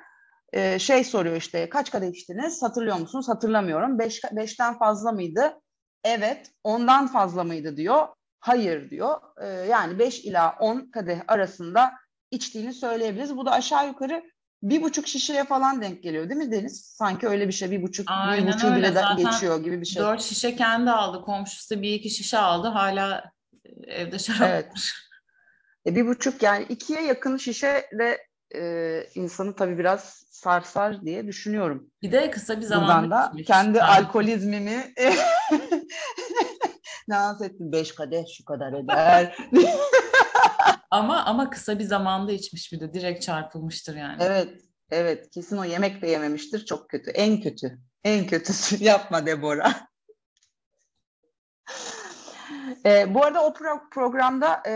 [0.52, 3.28] E, şey soruyor işte kaç kadeh içtiniz hatırlıyor musunuz?
[3.28, 3.98] Hatırlamıyorum.
[3.98, 5.60] Beş, beşten fazla mıydı?
[6.04, 6.50] Evet.
[6.64, 8.08] Ondan fazla mıydı diyor.
[8.40, 9.20] Hayır diyor.
[9.42, 11.92] E, yani beş ila on kadeh arasında
[12.30, 13.36] içtiğini söyleyebiliriz.
[13.36, 14.22] Bu da aşağı yukarı
[14.62, 16.80] bir buçuk şişeye falan denk geliyor değil mi Deniz?
[16.80, 20.02] Sanki öyle bir şey bir buçuk Aynen bir buçuk bile Zaten geçiyor gibi bir şey.
[20.02, 23.32] Dört şişe kendi aldı komşusu bir iki şişe aldı hala
[23.86, 24.72] evde şarap evet.
[25.86, 31.90] E, bir buçuk yani ikiye yakın şişe de e, insanı tabii biraz sarsar diye düşünüyorum.
[32.02, 33.88] Bir de kısa bir zamanda da kendi yani.
[33.88, 34.94] alkolizmimi
[37.10, 37.72] dans ettim.
[37.72, 39.36] Beş kadeh şu kadar eder.
[40.90, 44.22] Ama ama kısa bir zamanda içmiş bir de direkt çarpılmıştır yani.
[44.22, 44.48] Evet.
[44.90, 45.30] Evet.
[45.30, 46.64] Kesin o yemek de yememiştir.
[46.64, 47.10] Çok kötü.
[47.10, 47.78] En kötü.
[48.04, 48.76] En kötüsü.
[48.84, 49.86] Yapma Deborah.
[52.86, 54.74] e, bu arada o pro- programda e,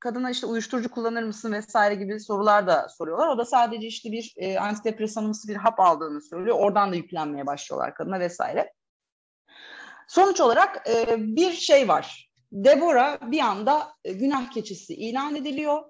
[0.00, 3.28] kadına işte uyuşturucu kullanır mısın vesaire gibi sorular da soruyorlar.
[3.28, 6.56] O da sadece işte bir e, antidepresanımsı bir hap aldığını söylüyor.
[6.58, 8.72] Oradan da yüklenmeye başlıyorlar kadına vesaire.
[10.08, 12.31] Sonuç olarak e, bir şey var.
[12.52, 15.82] Deborah bir anda e, günah keçisi ilan ediliyor.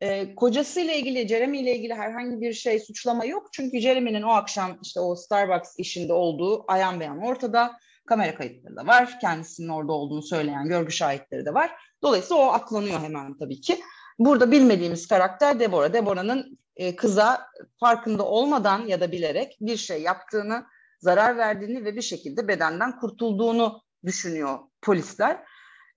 [0.00, 3.48] E, kocasıyla ilgili, Jeremy ile ilgili herhangi bir şey suçlama yok.
[3.52, 7.72] Çünkü Jeremy'nin o akşam işte o Starbucks işinde olduğu ayan beyan ortada.
[8.06, 9.20] Kamera kayıtları da var.
[9.20, 11.70] Kendisinin orada olduğunu söyleyen görgü şahitleri de var.
[12.02, 13.80] Dolayısıyla o aklanıyor hemen tabii ki.
[14.18, 15.92] Burada bilmediğimiz karakter Deborah.
[15.92, 17.46] Deborah'ın e, kıza
[17.80, 20.64] farkında olmadan ya da bilerek bir şey yaptığını,
[21.00, 25.44] zarar verdiğini ve bir şekilde bedenden kurtulduğunu düşünüyor polisler.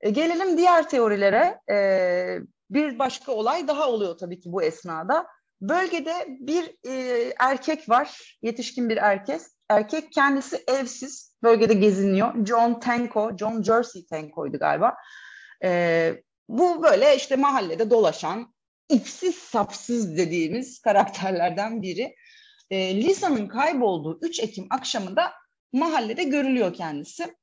[0.02, 1.60] E, gelelim diğer teorilere.
[1.72, 1.78] E,
[2.70, 5.28] bir başka olay daha oluyor tabii ki bu esnada.
[5.62, 9.42] Bölgede bir e, erkek var, yetişkin bir erkek.
[9.70, 12.46] Erkek kendisi evsiz, bölgede geziniyor.
[12.46, 14.96] John Tanko, John Jersey Tanko'ydu galiba.
[15.64, 16.14] E,
[16.50, 18.54] bu böyle işte mahallede dolaşan,
[18.90, 22.16] ipsiz sapsız dediğimiz karakterlerden biri.
[22.70, 25.32] E, Lisa'nın kaybolduğu 3 Ekim akşamında
[25.74, 27.36] mahallede görülüyor kendisi.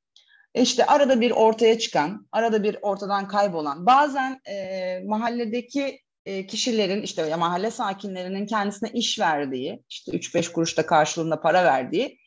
[0.54, 7.22] İşte arada bir ortaya çıkan, arada bir ortadan kaybolan, bazen e, mahalledeki e, kişilerin işte
[7.22, 12.18] ya mahalle sakinlerinin kendisine iş verdiği, işte 3-5 kuruşta karşılığında para verdiği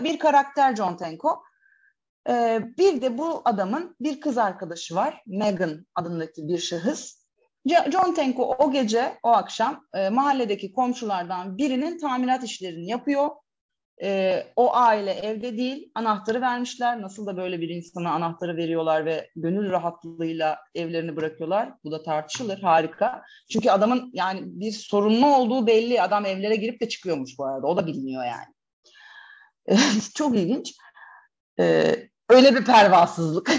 [0.00, 1.42] bir karakter John Tenko.
[2.28, 7.18] E, bir de bu adamın bir kız arkadaşı var, Megan adındaki bir şahıs.
[7.66, 13.30] John Tenko o gece, o akşam e, mahalledeki komşulardan birinin tamirat işlerini yapıyor
[14.02, 17.02] e, o aile evde değil, anahtarı vermişler.
[17.02, 21.74] Nasıl da böyle bir insana anahtarı veriyorlar ve gönül rahatlığıyla evlerini bırakıyorlar.
[21.84, 23.22] Bu da tartışılır, harika.
[23.52, 26.02] Çünkü adamın yani bir sorunlu olduğu belli.
[26.02, 27.66] Adam evlere girip de çıkıyormuş bu arada.
[27.66, 28.54] O da biliniyor yani.
[30.14, 30.74] Çok ilginç.
[31.60, 33.50] Ee, öyle bir pervasızlık.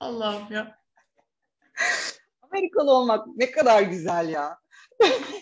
[0.00, 0.80] Allah'ım ya.
[2.42, 4.58] Amerikalı olmak ne kadar güzel ya.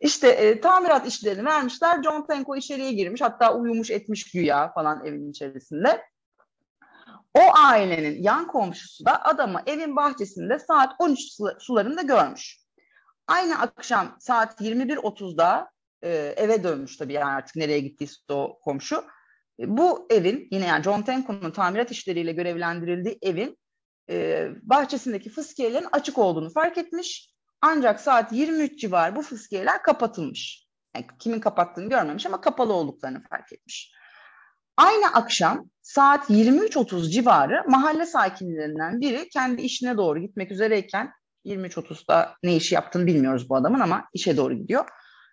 [0.00, 2.02] İşte e, tamirat işlerini vermişler.
[2.02, 3.20] John Tenko içeriye girmiş.
[3.20, 6.02] Hatta uyumuş etmiş güya falan evin içerisinde.
[7.34, 11.20] O ailenin yan komşusu da adamı evin bahçesinde saat 13
[11.58, 12.58] sularında görmüş.
[13.26, 15.70] Aynı akşam saat 21.30'da
[16.02, 19.04] e, eve dönmüş tabii yani artık nereye gittiyse o komşu.
[19.60, 23.58] E, bu evin yine yani John Tenko'nun tamirat işleriyle görevlendirildiği evin
[24.10, 27.34] e, bahçesindeki fıskiyelerin açık olduğunu fark etmiş.
[27.62, 30.68] Ancak saat 23 civarı bu fıskiyeler kapatılmış.
[30.96, 33.92] Yani kimin kapattığını görmemiş ama kapalı olduklarını fark etmiş.
[34.76, 41.12] Aynı akşam saat 23.30 civarı mahalle sakinlerinden biri kendi işine doğru gitmek üzereyken
[41.46, 44.88] 23.30'da ne işi yaptığını bilmiyoruz bu adamın ama işe doğru gidiyor.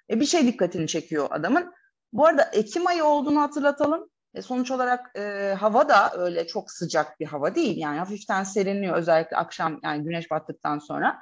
[0.10, 1.74] E, bir şey dikkatini çekiyor adamın.
[2.14, 4.10] Bu arada Ekim ayı olduğunu hatırlatalım.
[4.34, 7.78] E, sonuç olarak e, hava da öyle çok sıcak bir hava değil.
[7.78, 11.20] Yani hafiften serinliyor özellikle akşam yani güneş battıktan sonra.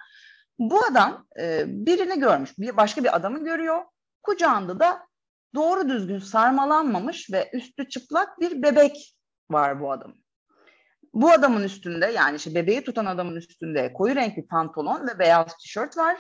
[0.60, 2.60] Bu adam e, birini görmüş.
[2.60, 3.82] Bir, başka bir adamı görüyor.
[4.24, 5.08] Kucağında da
[5.56, 9.16] doğru düzgün sarmalanmamış ve üstü çıplak bir bebek
[9.52, 10.24] var bu adamın.
[11.13, 15.98] Bu adamın üstünde yani işte bebeği tutan adamın üstünde koyu renkli pantolon ve beyaz tişört
[15.98, 16.18] var.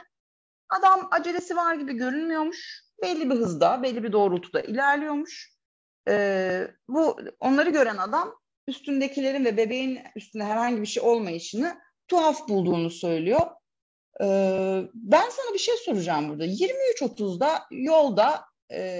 [0.69, 2.83] Adam acelesi var gibi görünmüyormuş.
[3.01, 5.53] Belli bir hızda, belli bir doğrultuda ilerliyormuş.
[6.07, 8.35] Ee, bu onları gören adam
[8.67, 13.41] üstündekilerin ve bebeğin üstünde herhangi bir şey olmayışını tuhaf bulduğunu söylüyor.
[14.93, 16.45] Ben sana bir şey soracağım burada.
[16.45, 18.45] 23.30'da yolda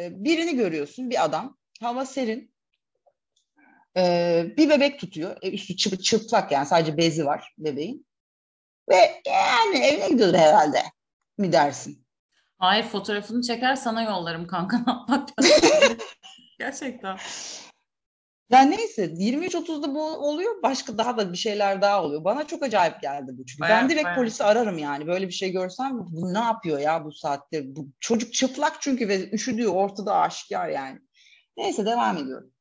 [0.10, 1.58] birini görüyorsun, bir adam.
[1.82, 2.54] Hava serin.
[4.58, 5.38] Bir bebek tutuyor.
[5.42, 8.08] E, üstü çıp, çıplak yani sadece bezi var bebeğin.
[8.90, 10.84] Ve yani evine gidiyordur herhalde
[11.38, 12.06] mi dersin?
[12.58, 15.30] Hayır fotoğrafını çeker sana yollarım kanka ne yapmak
[16.60, 17.18] Gerçekten.
[18.50, 20.64] Ya neyse 23.30'da bu oluyor.
[20.64, 22.24] Başka daha da bir şeyler daha oluyor.
[22.24, 23.62] Bana çok acayip geldi bu çünkü.
[23.62, 24.18] Bayağı, ben direkt bayağı.
[24.18, 25.08] polisi ararım yani.
[25.08, 27.76] Böyle bir şey görsem bu ne yapıyor ya bu saatte?
[27.76, 31.00] Bu çocuk çıplak çünkü ve üşüdüğü ortada aşikar yani.
[31.58, 32.52] Neyse devam ediyorum.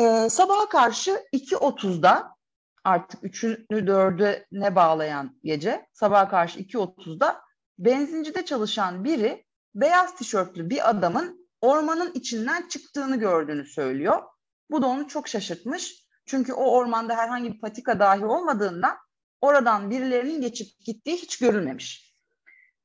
[0.00, 2.36] Ee, sabaha karşı 2.30'da
[2.84, 7.40] artık 3'ünü 4'üne bağlayan gece sabaha karşı 2.30'da
[7.78, 14.22] benzincide çalışan biri beyaz tişörtlü bir adamın ormanın içinden çıktığını gördüğünü söylüyor.
[14.70, 16.06] Bu da onu çok şaşırtmış.
[16.26, 18.96] Çünkü o ormanda herhangi bir patika dahi olmadığından
[19.40, 22.14] oradan birilerinin geçip gittiği hiç görülmemiş.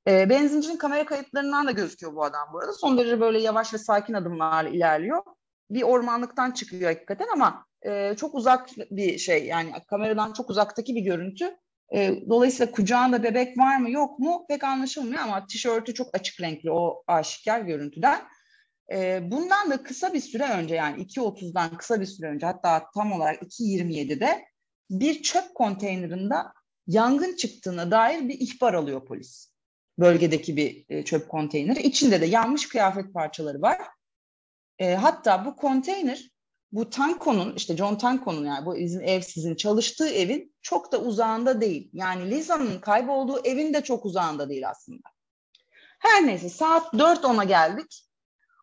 [0.07, 2.73] E, benzincinin kamera kayıtlarından da gözüküyor bu adam bu arada.
[2.73, 5.23] Son derece böyle yavaş ve sakin adımlarla ilerliyor.
[5.69, 11.01] Bir ormanlıktan çıkıyor hakikaten ama e, çok uzak bir şey yani kameradan çok uzaktaki bir
[11.01, 11.57] görüntü.
[11.95, 16.71] E, dolayısıyla kucağında bebek var mı yok mu pek anlaşılmıyor ama tişörtü çok açık renkli
[16.71, 18.21] o aşikar görüntüden.
[18.91, 23.11] E, bundan da kısa bir süre önce yani 2.30'dan kısa bir süre önce hatta tam
[23.11, 24.45] olarak 2.27'de
[24.89, 26.35] bir çöp konteynerinde
[26.87, 29.51] yangın çıktığına dair bir ihbar alıyor polis.
[29.99, 31.81] Bölgedeki bir e, çöp konteyneri.
[31.81, 33.81] İçinde de yanmış kıyafet parçaları var.
[34.79, 36.29] E, hatta bu konteyner
[36.71, 41.61] bu Tanko'nun işte John Tanko'nun yani bu bizim ev sizin çalıştığı evin çok da uzağında
[41.61, 41.89] değil.
[41.93, 45.09] Yani Liza'nın kaybolduğu evin de çok uzağında değil aslında.
[45.99, 48.04] Her neyse saat 4.10'a geldik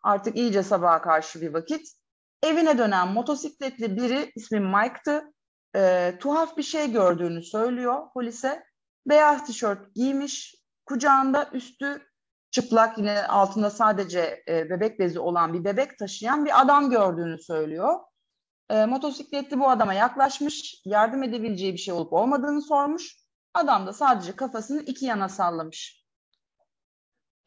[0.03, 1.89] artık iyice sabaha karşı bir vakit.
[2.43, 5.33] Evine dönen motosikletli biri ismi Mike'tı.
[5.77, 8.65] E, tuhaf bir şey gördüğünü söylüyor polise.
[9.07, 10.55] Beyaz tişört giymiş,
[10.87, 12.07] kucağında üstü
[12.51, 18.01] çıplak yine altında sadece e, bebek bezi olan bir bebek taşıyan bir adam gördüğünü söylüyor.
[18.71, 23.17] E, motosikletli bu adama yaklaşmış, yardım edebileceği bir şey olup olmadığını sormuş.
[23.55, 26.07] Adam da sadece kafasını iki yana sallamış.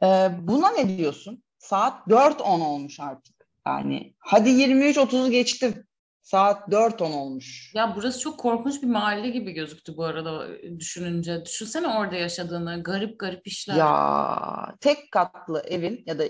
[0.04, 1.45] E, buna ne diyorsun?
[1.66, 3.36] Saat 4.10 olmuş artık.
[3.68, 5.88] Yani hadi 23.30'u geçtim.
[6.22, 7.72] Saat 4.10 olmuş.
[7.76, 10.48] Ya burası çok korkunç bir mahalle gibi gözüktü bu arada
[10.80, 11.46] düşününce.
[11.46, 12.84] Düşünsene orada yaşadığını.
[12.84, 13.76] Garip garip işler.
[13.76, 16.24] Ya tek katlı evin ya da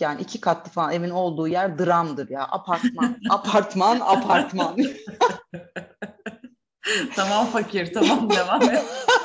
[0.00, 2.42] yani iki katlı falan evin olduğu yer dramdır ya.
[2.42, 4.76] Apartman, apartman, apartman.
[7.16, 8.84] tamam fakir, tamam devam et.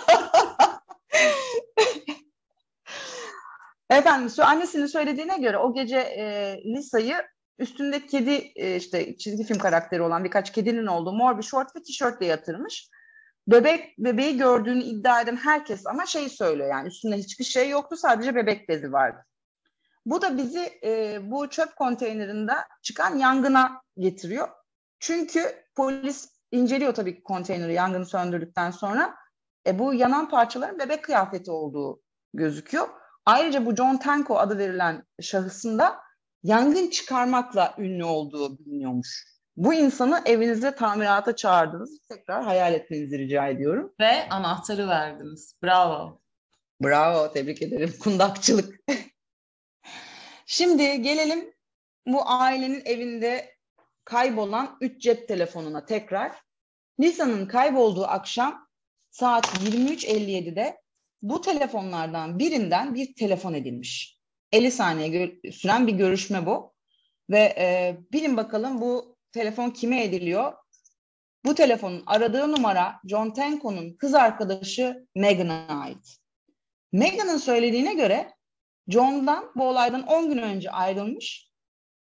[3.91, 7.15] Efendim annesinin söylediğine göre o gece e, Lisa'yı
[7.59, 11.83] üstünde kedi e, işte çizgi film karakteri olan birkaç kedinin olduğu mor bir şort ve
[11.83, 12.89] tişörtle yatırmış.
[13.47, 18.35] Bebek bebeği gördüğünü iddia eden herkes ama şeyi söylüyor yani üstünde hiçbir şey yoktu sadece
[18.35, 19.25] bebek bezi vardı.
[20.05, 24.47] Bu da bizi e, bu çöp konteynerinde çıkan yangına getiriyor.
[24.99, 29.15] Çünkü polis inceliyor tabii ki konteyneri yangını söndürdükten sonra.
[29.67, 32.01] E, bu yanan parçaların bebek kıyafeti olduğu
[32.33, 33.00] gözüküyor.
[33.25, 35.99] Ayrıca bu John Tanko adı verilen şahısın da
[36.43, 39.31] yangın çıkarmakla ünlü olduğu biliniyormuş.
[39.57, 41.99] Bu insanı evinize tamirata çağırdınız.
[42.09, 43.93] Tekrar hayal etmenizi rica ediyorum.
[43.99, 45.55] Ve anahtarı verdiniz.
[45.63, 46.21] Bravo.
[46.83, 47.93] Bravo, tebrik ederim.
[47.99, 48.79] Kundakçılık.
[50.45, 51.53] Şimdi gelelim
[52.05, 53.55] bu ailenin evinde
[54.05, 56.31] kaybolan 3 cep telefonuna tekrar.
[56.97, 58.67] Nisa'nın kaybolduğu akşam
[59.11, 60.81] saat 23.57'de
[61.21, 64.17] bu telefonlardan birinden bir telefon edilmiş.
[64.51, 66.73] 50 saniye süren bir görüşme bu.
[67.29, 70.53] Ve e, bilin bakalım bu telefon kime ediliyor?
[71.45, 76.17] Bu telefonun aradığı numara John Tenko'nun kız arkadaşı Megan'a ait.
[76.91, 78.33] Megan'ın söylediğine göre
[78.87, 81.51] John'dan bu olaydan 10 gün önce ayrılmış.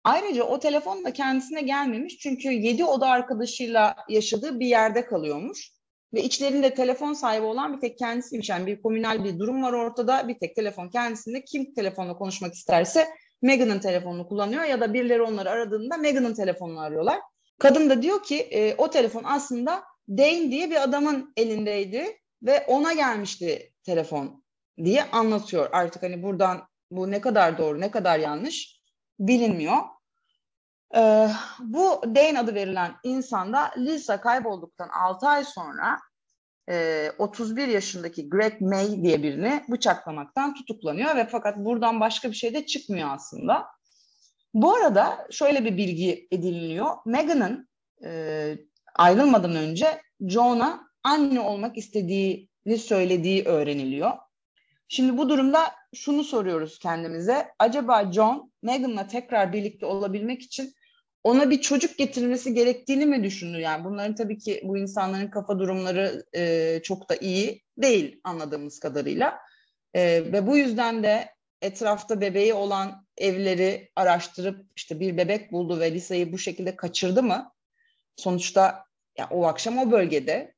[0.03, 5.74] Ayrıca o telefon da kendisine gelmemiş çünkü 7 oda arkadaşıyla yaşadığı bir yerde kalıyormuş.
[6.15, 8.49] Ve içlerinde telefon sahibi olan bir tek kendisiymiş.
[8.49, 10.27] Yani bir komünal bir durum var ortada.
[10.27, 11.43] Bir tek telefon kendisinde.
[11.45, 13.07] Kim telefonla konuşmak isterse
[13.41, 17.19] Megan'ın telefonunu kullanıyor ya da birileri onları aradığında Megan'ın telefonunu arıyorlar.
[17.59, 22.05] Kadın da diyor ki e, o telefon aslında Dane diye bir adamın elindeydi
[22.43, 24.43] ve ona gelmişti telefon
[24.83, 25.69] diye anlatıyor.
[25.71, 28.81] Artık hani buradan bu ne kadar doğru ne kadar yanlış
[29.19, 29.77] bilinmiyor.
[30.95, 35.99] Ee, bu Dane adı verilen insanda Lisa kaybolduktan 6 ay sonra
[36.69, 42.53] e, 31 yaşındaki Greg May diye birini bıçaklamaktan tutuklanıyor ve fakat buradan başka bir şey
[42.53, 43.65] de çıkmıyor aslında.
[44.53, 46.87] Bu arada şöyle bir bilgi ediniliyor.
[47.05, 47.69] Megan'ın
[48.03, 48.51] e,
[48.95, 54.11] ayrılmadan önce John'a anne olmak istediğini söylediği öğreniliyor.
[54.87, 57.47] Şimdi bu durumda şunu soruyoruz kendimize.
[57.59, 60.73] Acaba John Megan'la tekrar birlikte olabilmek için
[61.23, 63.59] ona bir çocuk getirmesi gerektiğini mi düşündü?
[63.59, 69.39] Yani bunların tabii ki bu insanların kafa durumları e, çok da iyi değil anladığımız kadarıyla.
[69.93, 75.93] E, ve bu yüzden de etrafta bebeği olan evleri araştırıp işte bir bebek buldu ve
[75.93, 77.51] Lisa'yı bu şekilde kaçırdı mı?
[78.15, 78.85] Sonuçta
[79.17, 80.53] ya o akşam o bölgede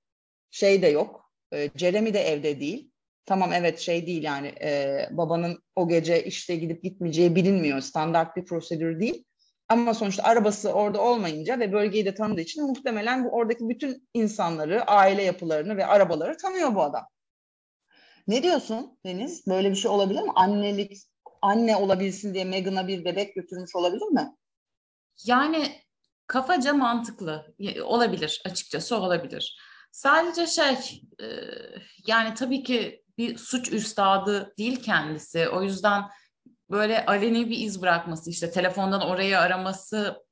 [0.51, 1.31] şey de yok.
[1.53, 2.91] E, Jeremy de evde değil.
[3.27, 7.81] Tamam evet şey değil yani e, babanın o gece işte gidip gitmeyeceği bilinmiyor.
[7.81, 9.23] Standart bir prosedür değil.
[9.69, 14.83] Ama sonuçta arabası orada olmayınca ve bölgeyi de tanıdığı için muhtemelen bu oradaki bütün insanları,
[14.83, 17.07] aile yapılarını ve arabaları tanıyor bu adam.
[18.27, 19.47] Ne diyorsun Deniz?
[19.47, 20.31] Böyle bir şey olabilir mi?
[20.35, 20.97] Annelik,
[21.41, 24.35] anne olabilsin diye Megan'a bir bebek götürmüş olabilir mi?
[25.25, 25.71] Yani
[26.27, 29.57] kafaca mantıklı olabilir açıkçası olabilir.
[29.91, 31.01] Sadece şey
[32.07, 35.49] yani tabii ki bir suç üstadı değil kendisi.
[35.49, 36.03] O yüzden
[36.69, 40.27] böyle aleni bir iz bırakması işte telefondan orayı araması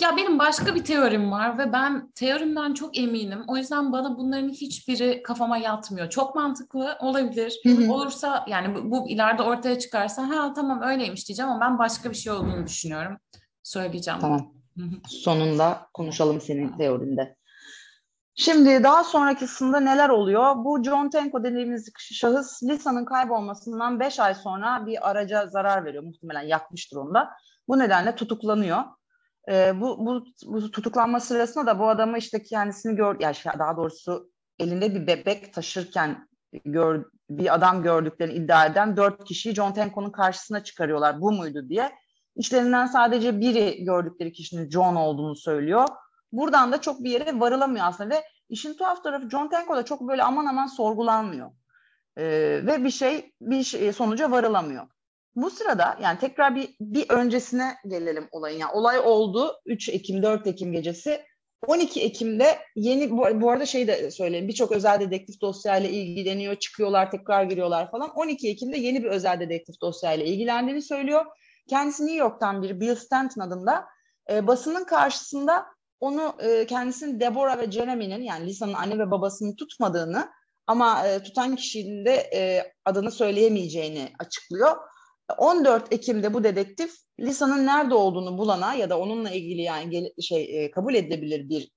[0.00, 3.44] ya benim başka bir teorim var ve ben teorimden çok eminim.
[3.48, 6.10] O yüzden bana bunların hiçbiri kafama yatmıyor.
[6.10, 7.60] Çok mantıklı olabilir.
[7.88, 12.14] Olursa yani bu, bu ileride ortaya çıkarsa ha tamam öyleymiş diyeceğim ama ben başka bir
[12.14, 13.16] şey olduğunu düşünüyorum.
[13.62, 14.20] Söyleyeceğim.
[14.20, 14.54] Tamam.
[15.08, 17.36] Sonunda konuşalım senin teorinde.
[18.34, 20.54] Şimdi daha sonrakisinde neler oluyor?
[20.56, 26.02] Bu John Tenko dediğimiz şahıs Lisa'nın kaybolmasından 5 ay sonra bir araca zarar veriyor.
[26.02, 27.30] Muhtemelen yakmıştır onu da.
[27.68, 28.78] Bu nedenle tutuklanıyor.
[29.48, 33.76] Ee, bu, bu, bu tutuklanma sırasında da bu adamı işte kendisini gör, ya şey, daha
[33.76, 36.28] doğrusu elinde bir bebek taşırken
[36.64, 41.20] gör, bir adam gördüklerini iddia eden dört kişiyi John Tenko'nun karşısına çıkarıyorlar.
[41.20, 41.92] Bu muydu diye.
[42.36, 45.88] İçlerinden sadece biri gördükleri kişinin John olduğunu söylüyor
[46.32, 50.00] buradan da çok bir yere varılamıyor aslında ve işin tuhaf tarafı John Tenko da çok
[50.00, 51.50] böyle aman aman sorgulanmıyor.
[52.16, 54.86] Ee, ve bir şey bir şey, sonuca varılamıyor.
[55.36, 58.58] Bu sırada yani tekrar bir bir öncesine gelelim olayın.
[58.58, 61.20] Yani olay oldu 3 Ekim 4 Ekim gecesi.
[61.66, 67.10] 12 Ekim'de yeni bu, bu arada şey de söyleyeyim birçok özel dedektif dosyayla ilgileniyor çıkıyorlar
[67.10, 71.26] tekrar giriyorlar falan 12 Ekim'de yeni bir özel dedektif dosyayla ilgilendiğini söylüyor.
[71.68, 73.86] Kendisi New York'tan bir Bill Stanton adında
[74.30, 75.66] e, basının karşısında
[76.02, 80.30] onu e, kendisinin Deborah ve Jeremy'nin yani Lisa'nın anne ve babasını tutmadığını
[80.66, 84.76] ama e, tutan kişinin de e, adını söyleyemeyeceğini açıklıyor.
[85.38, 90.70] 14 Ekim'de bu dedektif Lisa'nın nerede olduğunu bulana ya da onunla ilgili yani şey e,
[90.70, 91.70] kabul edilebilir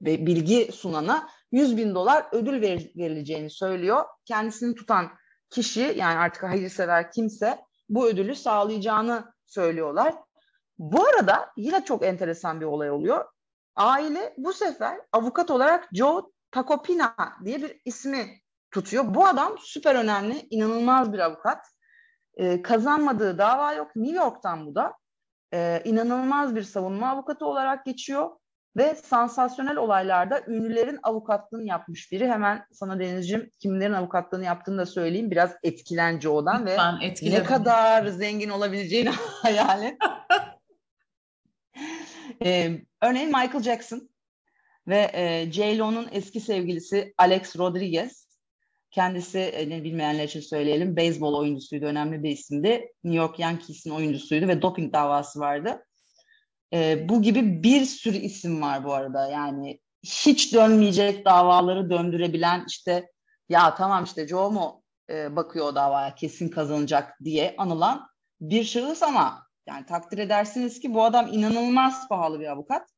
[0.00, 4.04] bir bilgi sunana 100 bin dolar ödül ver, verileceğini söylüyor.
[4.24, 5.08] Kendisini tutan
[5.50, 7.58] kişi yani artık hayırsever kimse
[7.88, 10.14] bu ödülü sağlayacağını söylüyorlar.
[10.78, 13.24] Bu arada yine çok enteresan bir olay oluyor.
[13.78, 17.14] Aile bu sefer avukat olarak Joe Takopina
[17.44, 18.26] diye bir ismi
[18.70, 19.14] tutuyor.
[19.14, 21.66] Bu adam süper önemli, inanılmaz bir avukat.
[22.36, 23.96] Ee, kazanmadığı dava yok.
[23.96, 24.94] New York'tan bu da.
[25.54, 28.30] Ee, inanılmaz bir savunma avukatı olarak geçiyor
[28.76, 32.28] ve sansasyonel olaylarda ünlülerin avukatlığını yapmış biri.
[32.28, 35.30] Hemen sana Deniz'ciğim kimlerin avukatlığını yaptığını da söyleyeyim.
[35.30, 36.76] Biraz etkilen Joe'dan ve
[37.22, 39.10] ne kadar zengin olabileceğini
[39.42, 39.98] hayal et.
[42.44, 44.10] Ee, örneğin Michael Jackson
[44.88, 48.28] ve e, J-Lo'nun eski sevgilisi Alex Rodriguez.
[48.90, 50.96] Kendisi e, bilmeyenler için söyleyelim.
[50.96, 52.92] Beyzbol oyuncusuydu, önemli bir isimdi.
[53.04, 55.84] New York Yankees'in oyuncusuydu ve doping davası vardı.
[56.72, 59.28] E, bu gibi bir sürü isim var bu arada.
[59.28, 63.08] Yani hiç dönmeyecek davaları döndürebilen işte
[63.48, 68.08] ya tamam işte Joe mu e, bakıyor o davaya kesin kazanacak diye anılan
[68.40, 72.88] bir şahıs ama yani takdir edersiniz ki bu adam inanılmaz pahalı bir avukat.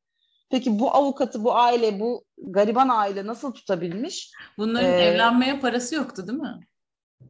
[0.49, 4.31] Peki bu avukatı, bu aile, bu gariban aile nasıl tutabilmiş?
[4.57, 6.59] Bunların ee, evlenmeye parası yoktu değil mi?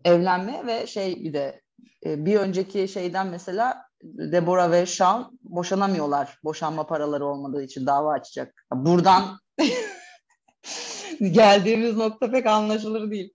[0.06, 1.62] Evlenme ve şey bir de
[2.06, 6.38] e, bir önceki şeyden mesela Deborah ve Sean boşanamıyorlar.
[6.44, 8.66] Boşanma paraları olmadığı için dava açacak.
[8.74, 9.40] Buradan
[11.32, 13.34] geldiğimiz nokta pek anlaşılır değil.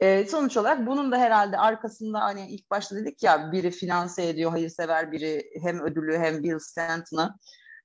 [0.00, 4.50] E, sonuç olarak bunun da herhalde arkasında hani ilk başta dedik ya biri finanse ediyor
[4.50, 7.34] hayırsever biri hem ödülü hem Bill Stanton'ı.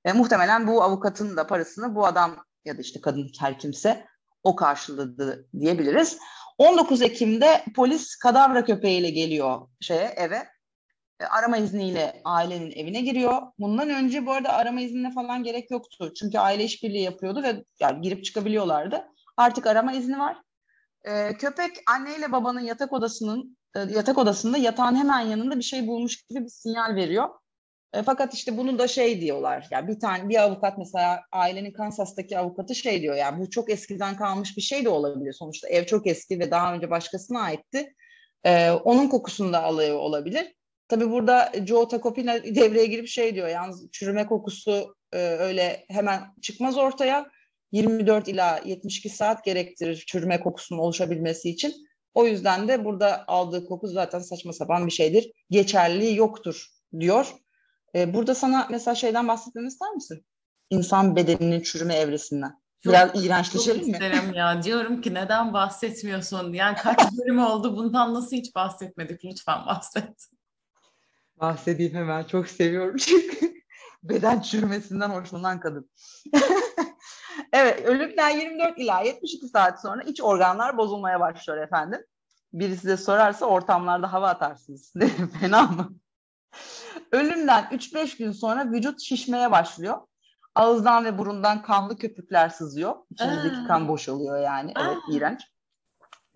[0.04, 4.06] E, muhtemelen bu avukatın da parasını bu adam ya da işte kadın her kimse
[4.42, 6.18] o karşıladı diyebiliriz.
[6.58, 10.48] 19 Ekim'de polis kadavra köpeğiyle geliyor şeye eve.
[11.20, 13.42] E, arama izniyle ailenin evine giriyor.
[13.58, 16.12] Bundan önce bu arada arama iznine falan gerek yoktu.
[16.16, 19.04] Çünkü aile işbirliği yapıyordu ve yani girip çıkabiliyorlardı.
[19.36, 20.36] Artık arama izni var.
[21.04, 26.22] E, köpek anneyle babanın yatak odasının e, yatak odasında yatağın hemen yanında bir şey bulmuş
[26.22, 27.28] gibi bir sinyal veriyor.
[27.92, 29.60] E, fakat işte bunu da şey diyorlar.
[29.62, 33.50] Ya yani bir tane bir avukat mesela ailenin Kansas'taki avukatı şey diyor ya yani bu
[33.50, 35.32] çok eskiden kalmış bir şey de olabilir.
[35.32, 37.94] Sonuçta ev çok eski ve daha önce başkasına aitti.
[38.44, 40.54] E, onun kokusunu da alıyor olabilir.
[40.88, 43.48] Tabii burada Joe Tacopina devreye girip şey diyor.
[43.48, 47.26] Yalnız çürüme kokusu e, öyle hemen çıkmaz ortaya.
[47.72, 51.74] 24 ila 72 saat gerektirir çürüme kokusunun oluşabilmesi için.
[52.14, 55.32] O yüzden de burada aldığı koku zaten saçma sapan bir şeydir.
[55.50, 56.66] Geçerliliği yoktur
[57.00, 57.34] diyor.
[57.94, 60.24] Ee, burada sana mesela şeyden bahsetmemi ister misin?
[60.70, 62.60] İnsan bedeninin çürüme evresinden.
[62.84, 63.92] Biraz çok, iğrençleşelim mi?
[63.92, 64.62] isterim ya.
[64.62, 66.52] Diyorum ki neden bahsetmiyorsun?
[66.52, 69.24] Yani kaç bölüm oldu bundan nasıl hiç bahsetmedik?
[69.24, 70.26] Lütfen bahset.
[71.40, 72.24] Bahsedeyim hemen.
[72.24, 73.52] Çok seviyorum çünkü
[74.02, 75.90] beden çürümesinden hoşlanan kadın.
[77.52, 82.00] evet, ölümden 24 ila 72 saat sonra iç organlar bozulmaya başlıyor efendim.
[82.52, 84.92] Biri size sorarsa ortamlarda hava atarsınız.
[85.40, 85.92] Fena mı?
[87.12, 89.98] Ölümden 3-5 gün sonra vücut şişmeye başlıyor.
[90.54, 92.94] Ağızdan ve burundan kanlı köpükler sızıyor.
[93.10, 94.72] İçimizdeki kan boşalıyor yani.
[94.80, 95.40] Evet, iğrenç.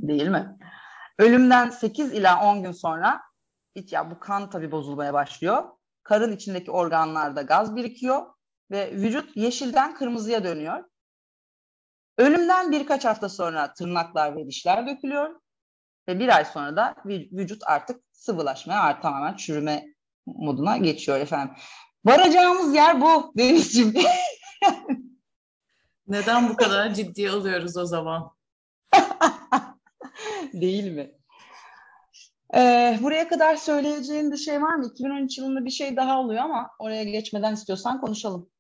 [0.00, 0.58] Değil mi?
[1.18, 3.20] Ölümden 8 ila 10 gün sonra
[3.74, 5.64] iç ya bu kan tabii bozulmaya başlıyor.
[6.02, 8.22] Karın içindeki organlarda gaz birikiyor
[8.70, 10.84] ve vücut yeşilden kırmızıya dönüyor.
[12.18, 15.40] Ölümden birkaç hafta sonra tırnaklar ve dişler dökülüyor
[16.08, 19.84] ve bir ay sonra da vücut artık sıvılaşmaya, tamamen çürüme
[20.26, 21.54] moduna geçiyor efendim.
[22.04, 23.94] Varacağımız yer bu Denizciğim.
[26.06, 28.30] Neden bu kadar ciddi alıyoruz o zaman?
[30.52, 31.12] Değil mi?
[32.54, 34.86] Ee, buraya kadar söyleyeceğin bir şey var mı?
[34.86, 38.50] 2013 yılında bir şey daha oluyor ama oraya geçmeden istiyorsan konuşalım.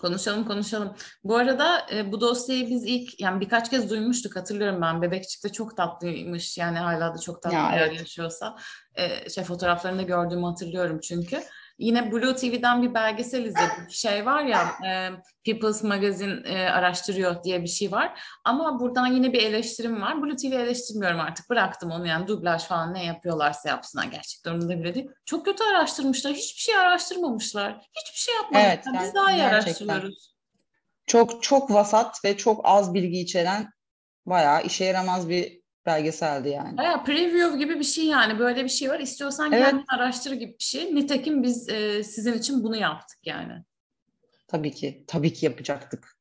[0.00, 0.94] Konuşalım konuşalım.
[1.24, 5.02] Bu arada e, bu dosyayı biz ilk yani birkaç kez duymuştuk hatırlıyorum ben.
[5.02, 7.98] Bebekçik de çok tatlıymış yani hala da çok tatlı ya, evet.
[8.00, 8.56] yaşıyorsa.
[8.94, 11.42] E, şey fotoğraflarında gördüğümü hatırlıyorum çünkü.
[11.82, 13.90] Yine Blue TV'den bir belgesel izledim.
[13.90, 15.10] Şey var ya e,
[15.44, 18.20] People's Magazine e, araştırıyor diye bir şey var.
[18.44, 20.22] Ama buradan yine bir eleştirim var.
[20.22, 21.50] Blue TV eleştirmiyorum artık.
[21.50, 24.04] Bıraktım onu yani dublaj falan ne yapıyorlarsa yapsınlar.
[24.04, 25.08] Gerçek durumunda bile değil.
[25.24, 26.32] Çok kötü araştırmışlar.
[26.32, 27.88] Hiçbir şey araştırmamışlar.
[28.04, 28.72] Hiçbir şey yapmamışlar.
[28.72, 29.88] Evet, yani, Biz daha iyi gerçekten.
[29.88, 30.32] araştırıyoruz.
[31.06, 33.70] Çok çok vasat ve çok az bilgi içeren
[34.26, 36.76] bayağı işe yaramaz bir belgeseldi yani.
[36.76, 39.00] Baya preview gibi bir şey yani böyle bir şey var.
[39.00, 39.64] İstiyorsan evet.
[39.64, 40.94] kendin araştır gibi bir şey.
[40.94, 43.64] Nitekim biz e, sizin için bunu yaptık yani.
[44.48, 45.04] Tabii ki.
[45.06, 46.16] Tabii ki yapacaktık.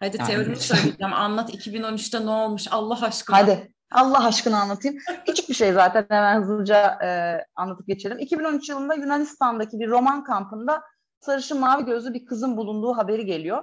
[0.00, 0.30] Hadi yani.
[0.30, 1.12] teorimi söyleyeceğim.
[1.12, 3.36] Anlat 2013'te ne olmuş Allah aşkına.
[3.36, 4.98] Hadi Allah aşkına anlatayım.
[5.26, 8.18] Küçük bir şey zaten hemen hızlıca e, anlatıp geçelim.
[8.18, 10.82] 2013 yılında Yunanistan'daki bir roman kampında
[11.20, 13.62] sarışın mavi gözlü bir kızın bulunduğu haberi geliyor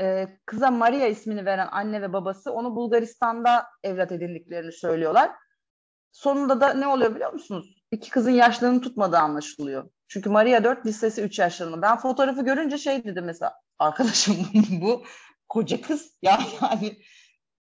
[0.00, 5.30] e, kıza Maria ismini veren anne ve babası onu Bulgaristan'da evlat edindiklerini söylüyorlar.
[6.12, 7.82] Sonunda da ne oluyor biliyor musunuz?
[7.90, 9.90] İki kızın yaşlarını tutmadığı anlaşılıyor.
[10.08, 11.82] Çünkü Maria 4, lisesi 3 yaşlarında.
[11.82, 14.36] Ben fotoğrafı görünce şey dedim mesela arkadaşım
[14.82, 15.04] bu
[15.48, 16.98] koca kız ya yani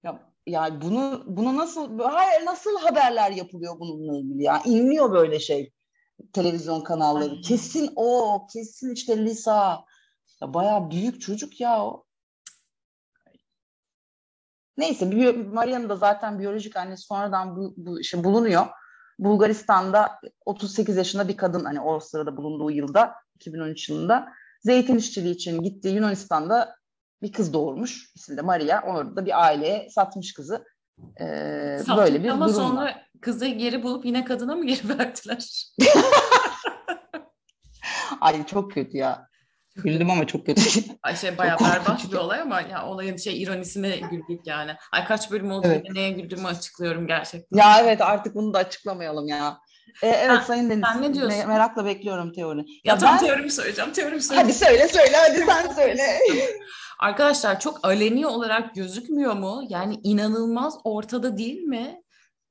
[0.04, 5.72] ya, yani bunu bunu nasıl hayır nasıl haberler yapılıyor bununla ilgili ya inmiyor böyle şey
[6.34, 7.42] televizyon kanalları.
[7.42, 9.86] Kesin o, kesin işte Lisa.
[10.42, 12.06] Ya bayağı büyük çocuk ya o.
[14.78, 15.06] Neyse
[15.54, 18.66] Maria'nın da zaten biyolojik annesi sonradan bu, bu işte bulunuyor.
[19.20, 24.28] Bulgaristan'da 38 yaşında bir kadın hani o sırada bulunduğu yılda 2013 yılında
[24.62, 26.76] zeytin işçiliği için gittiği Yunanistan'da
[27.22, 28.12] bir kız doğurmuş.
[28.16, 28.82] İsmi de Maria.
[28.82, 30.66] Orada da bir aileye satmış kızı.
[31.20, 35.72] Ee, böyle bir ama durum sonra kızı geri bulup yine kadına mı geri verdiler?
[38.22, 39.28] Ay çok kötü ya.
[39.84, 40.62] Güldüm ama çok kötü.
[41.04, 44.72] Ay şey bayağı berbat bir olay ama ya olayın şey ironisine güldük yani.
[44.92, 45.86] Ay kaç bölüm oldu Evet.
[45.94, 47.58] neye güldüğümü açıklıyorum gerçekten.
[47.58, 49.58] ya evet artık bunu da açıklamayalım ya.
[50.04, 50.84] Ee, evet Sen- Sayın Deniz.
[50.94, 51.38] sen ne diyorsun?
[51.40, 52.60] me- merakla bekliyorum teori.
[52.60, 54.44] Ya, Ya tam ben- teorimi söyleyeceğim, teorimi söyleyeceğim.
[54.44, 56.20] Hadi söyle söyle hadi sen söyle.
[57.00, 59.62] Arkadaşlar çok aleni olarak gözükmüyor mu?
[59.70, 62.02] Yani inanılmaz ortada değil mi?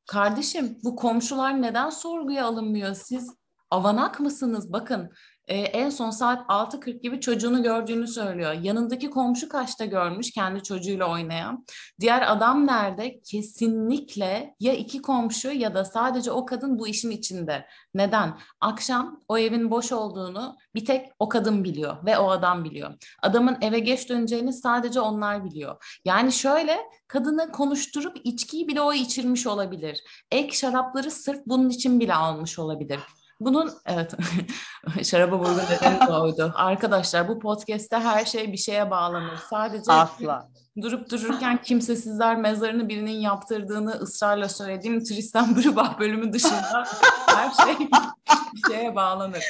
[0.07, 2.95] Kardeşim bu komşular neden sorguya alınmıyor?
[2.95, 3.31] Siz
[3.71, 4.73] avanak mısınız?
[4.73, 5.11] Bakın
[5.49, 8.53] e, en son saat 6.40 gibi çocuğunu gördüğünü söylüyor.
[8.53, 11.67] Yanındaki komşu kaçta görmüş kendi çocuğuyla oynayan.
[12.01, 13.21] Diğer adam nerede?
[13.21, 17.67] Kesinlikle ya iki komşu ya da sadece o kadın bu işin içinde.
[17.95, 18.39] Neden?
[18.61, 22.95] Akşam o evin boş olduğunu bir tek o kadın biliyor ve o adam biliyor.
[23.23, 26.01] Adamın eve geç döneceğini sadece onlar biliyor.
[26.05, 26.79] Yani şöyle
[27.09, 30.05] kadını konuşturup içkiyi bile o içirmiş olabilir.
[30.31, 33.01] Ek şarapları sırf bunun için bile almış olabilir.
[33.45, 34.15] Bunun evet
[35.05, 36.53] şaraba vurgun nedeni de oydu.
[36.55, 39.39] Arkadaşlar bu podcast'te her şey bir şeye bağlanır.
[39.51, 40.49] Sadece Asla.
[40.83, 46.85] durup dururken kimsesizler mezarını birinin yaptırdığını ısrarla söylediğim Tristan Brubach bölümü dışında
[47.27, 49.45] her şey bir şeye bağlanır.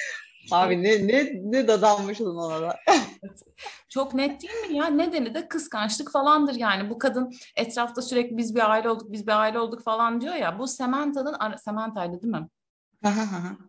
[0.50, 2.76] Abi ne ne ne dadanmışsın ona da.
[3.88, 4.86] Çok net değil mi ya?
[4.86, 6.90] Nedeni de kıskançlık falandır yani.
[6.90, 10.58] Bu kadın etrafta sürekli biz bir aile olduk, biz bir aile olduk falan diyor ya.
[10.58, 12.48] Bu Sementa'nın, Sementa'ydı değil mi?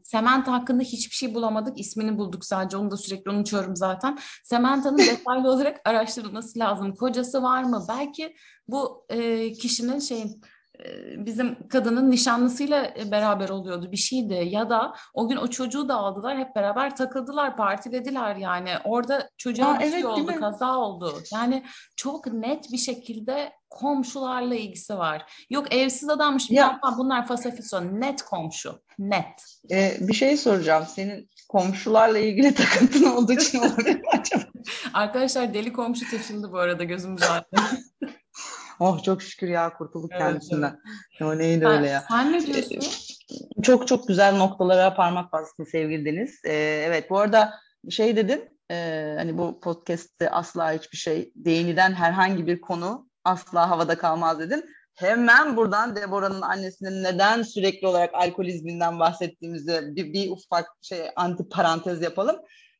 [0.03, 1.79] Sementa hakkında hiçbir şey bulamadık.
[1.79, 2.77] İsmini bulduk sadece.
[2.77, 4.19] Onu da sürekli unutuyorum zaten.
[4.43, 6.95] Sementa'nın detaylı olarak araştırılması lazım.
[6.95, 7.85] Kocası var mı?
[7.89, 8.35] Belki
[8.67, 10.52] bu e, kişinin şeyin e,
[11.17, 14.33] bizim kadının nişanlısıyla e, beraber oluyordu bir şeydi.
[14.33, 18.69] Ya da o gün o çocuğu da aldılar hep beraber takıldılar partilediler yani.
[18.83, 21.13] Orada çocuğa Aa, bir şey evet, değil oldu kaza oldu.
[21.33, 21.65] Yani
[21.95, 25.45] çok net bir şekilde komşularla ilgisi var.
[25.49, 29.43] Yok evsiz adammış Ya- bunlar fasafiso net komşu net.
[29.71, 30.85] Ee, bir şey soracağım.
[30.87, 34.43] Senin komşularla ilgili takıntın olduğu için olabilir mi acaba?
[34.93, 37.69] arkadaşlar deli komşu taşındı bu arada gözümüz ağrıyor.
[38.79, 40.79] Oh çok şükür ya kurtulduk Evet, kendisinden.
[41.21, 42.03] O neydi öyle ya.
[42.09, 42.79] sen ne diyorsun?
[43.63, 46.41] Çok çok güzel noktalara parmak bastın sevgili Deniz.
[46.45, 47.53] Ee, evet bu arada
[47.89, 53.97] şey dedin e, hani bu podcast'te asla hiçbir şey değiniden herhangi bir konu asla havada
[53.97, 54.65] kalmaz dedin.
[54.95, 62.01] Hemen buradan Deborah'ın annesinin neden sürekli olarak alkolizminden bahsettiğimizde bir, bir ufak şey anti parantez
[62.01, 62.35] yapalım.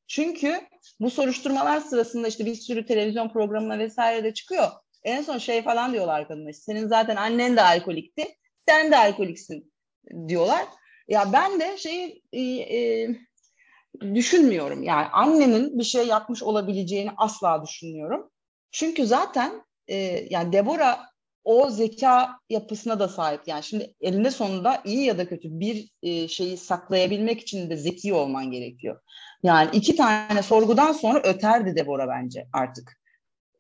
[0.08, 0.62] Çünkü
[1.00, 4.68] bu soruşturmalar sırasında işte bir sürü televizyon programına vesaire de çıkıyor.
[5.04, 8.28] En son şey falan diyorlar kadına senin zaten annen de alkolikti
[8.68, 9.74] sen de alkoliksin
[10.28, 10.66] diyorlar.
[11.08, 13.10] Ya ben de şeyi e, e,
[14.16, 14.84] düşünmüyorum.
[14.84, 18.32] Yani annenin bir şey yapmış olabileceğini asla düşünmüyorum.
[18.72, 19.96] Çünkü zaten e,
[20.30, 21.06] yani Deborah
[21.44, 23.42] o zeka yapısına da sahip.
[23.48, 28.14] Yani şimdi elinde sonunda iyi ya da kötü bir e, şeyi saklayabilmek için de zeki
[28.14, 29.02] olman gerekiyor.
[29.44, 33.00] Yani iki tane sorgudan sonra öterdi Deborah bence artık.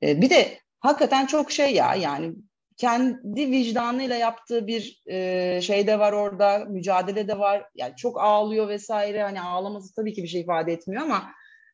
[0.03, 2.35] E, bir de hakikaten çok şey ya yani
[2.77, 7.69] kendi vicdanıyla yaptığı bir e, şey de var orada, mücadele de var.
[7.75, 9.23] Yani çok ağlıyor vesaire.
[9.23, 11.31] Hani ağlaması tabii ki bir şey ifade etmiyor ama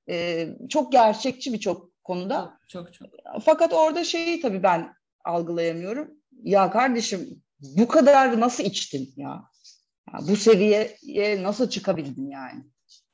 [0.09, 2.59] e, çok gerçekçi birçok konuda.
[2.67, 3.07] Çok çok.
[3.45, 4.93] Fakat orada şeyi tabii ben
[5.25, 6.11] algılayamıyorum.
[6.43, 9.43] Ya kardeşim bu kadar nasıl içtin ya?
[10.13, 12.63] ya bu seviyeye nasıl çıkabildin yani?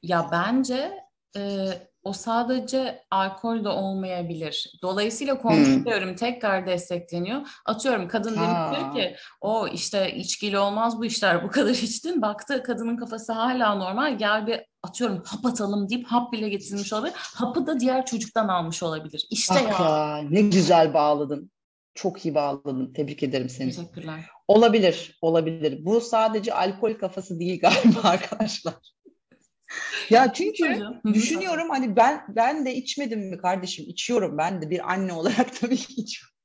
[0.03, 0.91] Ya bence
[1.37, 1.69] e,
[2.05, 4.73] o sadece alkol de olmayabilir.
[4.81, 6.15] Dolayısıyla komşu Hmm.
[6.15, 7.41] tekrar destekleniyor.
[7.65, 12.21] Atıyorum kadın diyor ki o işte içkiyle olmaz bu işler bu kadar içtin.
[12.21, 17.13] Baktı kadının kafası hala normal gel bir atıyorum hap atalım deyip hap bile getirmiş olabilir.
[17.17, 19.27] Hapı da diğer çocuktan almış olabilir.
[19.29, 19.85] İşte ya.
[19.85, 21.51] ya ne güzel bağladın.
[21.95, 22.93] Çok iyi bağladın.
[22.93, 23.71] Tebrik ederim seni.
[23.71, 24.25] Teşekkürler.
[24.47, 25.85] Olabilir, olabilir.
[25.85, 28.73] Bu sadece alkol kafası değil galiba arkadaşlar.
[30.09, 30.79] Ya çünkü
[31.13, 33.85] düşünüyorum hani ben ben de içmedim mi kardeşim?
[33.87, 36.35] İçiyorum ben de bir anne olarak tabii ki içiyorum.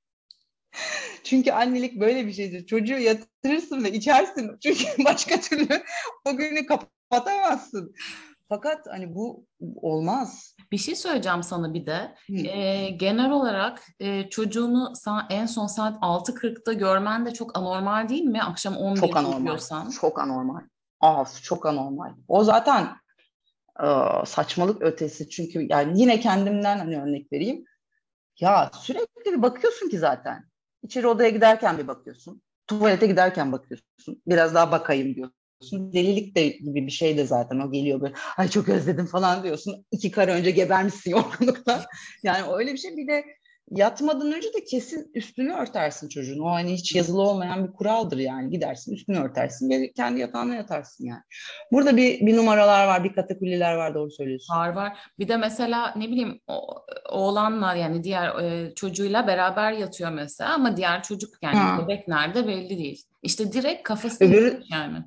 [1.25, 2.67] Çünkü annelik böyle bir şeydir.
[2.67, 4.51] Çocuğu yatırırsın ve içersin.
[4.63, 5.83] Çünkü başka türlü
[6.25, 7.95] o günü kapatamazsın.
[8.49, 9.47] Fakat hani bu
[9.77, 10.57] olmaz.
[10.73, 12.15] Bir şey söyleyeceğim sana bir de.
[12.29, 14.93] Ee, genel olarak e, çocuğunu
[15.31, 18.43] en son saat 6.40'da görmen de çok anormal değil mi?
[18.43, 19.59] Akşam 11'de Çok anormal.
[20.01, 20.61] Çok anormal.
[21.01, 22.13] Af, çok anormal.
[22.29, 22.91] O zaten e,
[24.27, 25.31] saçmalık ötesi.
[25.31, 27.65] Çünkü yani yine kendimden hani örnek vereyim.
[28.41, 30.45] Ya sürekli bir bakıyorsun ki zaten.
[30.83, 32.43] İçeri odaya giderken bir bakıyorsun.
[32.67, 34.23] Tuvalete giderken bakıyorsun.
[34.27, 35.93] Biraz daha bakayım diyorsun.
[35.93, 38.15] Delilik de gibi bir şey de zaten o geliyor böyle.
[38.37, 39.87] Ay çok özledim falan diyorsun.
[39.91, 41.81] İki kare önce gebermişsin yorgunluktan.
[42.23, 42.97] Yani öyle bir şey.
[42.97, 43.25] Bir de
[43.71, 46.39] yatmadan önce de kesin üstünü örtersin çocuğun.
[46.39, 48.51] O hani hiç yazılı olmayan bir kuraldır yani.
[48.51, 51.23] Gidersin üstünü örtersin ve kendi yatağına yatarsın yani.
[51.73, 54.55] Burada bir, bir numaralar var, bir katakulliler var doğru söylüyorsun.
[54.57, 54.99] Var var.
[55.19, 60.77] Bir de mesela ne bileyim o, oğlanla yani diğer e, çocuğuyla beraber yatıyor mesela ama
[60.77, 61.83] diğer çocuk yani ha.
[61.83, 63.05] bebek nerede belli değil.
[63.23, 64.99] İşte direkt kafası Öbürü, yani.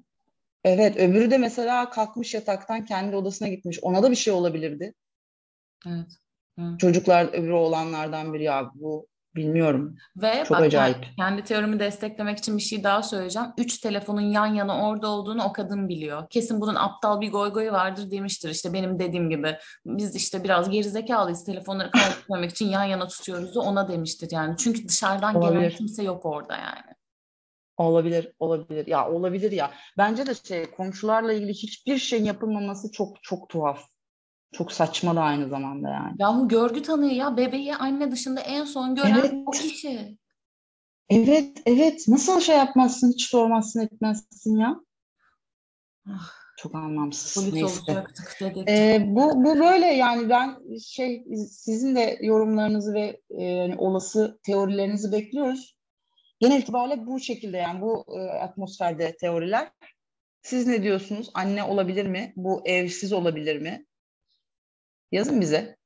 [0.63, 3.79] Evet öbürü de mesela kalkmış yataktan kendi odasına gitmiş.
[3.81, 4.93] Ona da bir şey olabilirdi.
[5.87, 6.22] Evet.
[6.59, 6.77] Hı.
[6.77, 9.95] Çocuklar öbürü olanlardan biri ya bu bilmiyorum.
[10.15, 11.05] Ve Çok bak, acayip.
[11.17, 13.47] kendi teorimi desteklemek için bir şey daha söyleyeceğim.
[13.57, 16.29] Üç telefonun yan yana orada olduğunu o kadın biliyor.
[16.29, 18.49] Kesin bunun aptal bir goy goyu vardır demiştir.
[18.49, 23.87] İşte benim dediğim gibi biz işte biraz gerizekalıyız telefonları kaybetmemek için yan yana tutuyoruz ona
[23.87, 24.55] demiştir yani.
[24.57, 25.59] Çünkü dışarıdan olabilir.
[25.59, 26.93] gelen kimse yok orada yani.
[27.77, 28.87] Olabilir, olabilir.
[28.87, 29.71] Ya olabilir ya.
[29.97, 33.92] Bence de şey komşularla ilgili hiçbir şey yapılmaması çok çok tuhaf.
[34.53, 36.15] Çok saçma da aynı zamanda yani.
[36.19, 37.37] Yahu görgü tanıyor ya.
[37.37, 39.33] Bebeği anne dışında en son gören evet.
[39.45, 40.17] o kişi.
[41.09, 42.07] Evet, evet.
[42.07, 44.75] Nasıl şey yapmazsın, hiç sormazsın, etmezsin ya?
[46.09, 46.43] Ah.
[46.57, 47.35] Çok anlamsız.
[47.35, 47.81] Polis Neyse.
[47.91, 48.69] olacaktık dedik.
[48.69, 55.11] Ee, bu, bu böyle yani ben şey sizin de yorumlarınızı ve e, yani olası teorilerinizi
[55.11, 55.77] bekliyoruz.
[56.39, 59.71] Genel itibariyle bu şekilde yani bu e, atmosferde teoriler.
[60.41, 61.29] Siz ne diyorsunuz?
[61.33, 62.33] Anne olabilir mi?
[62.35, 63.85] Bu evsiz olabilir mi?
[65.13, 65.77] Yazın bize.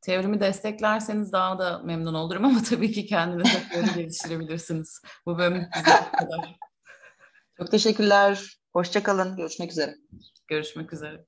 [0.00, 5.02] Teorimi desteklerseniz daha da memnun olurum ama tabii ki kendinize teori geliştirebilirsiniz.
[5.26, 6.56] Bu bölüm kadar.
[7.56, 8.58] Çok teşekkürler.
[8.72, 9.36] Hoşçakalın.
[9.36, 9.94] Görüşmek üzere.
[10.48, 11.24] Görüşmek üzere.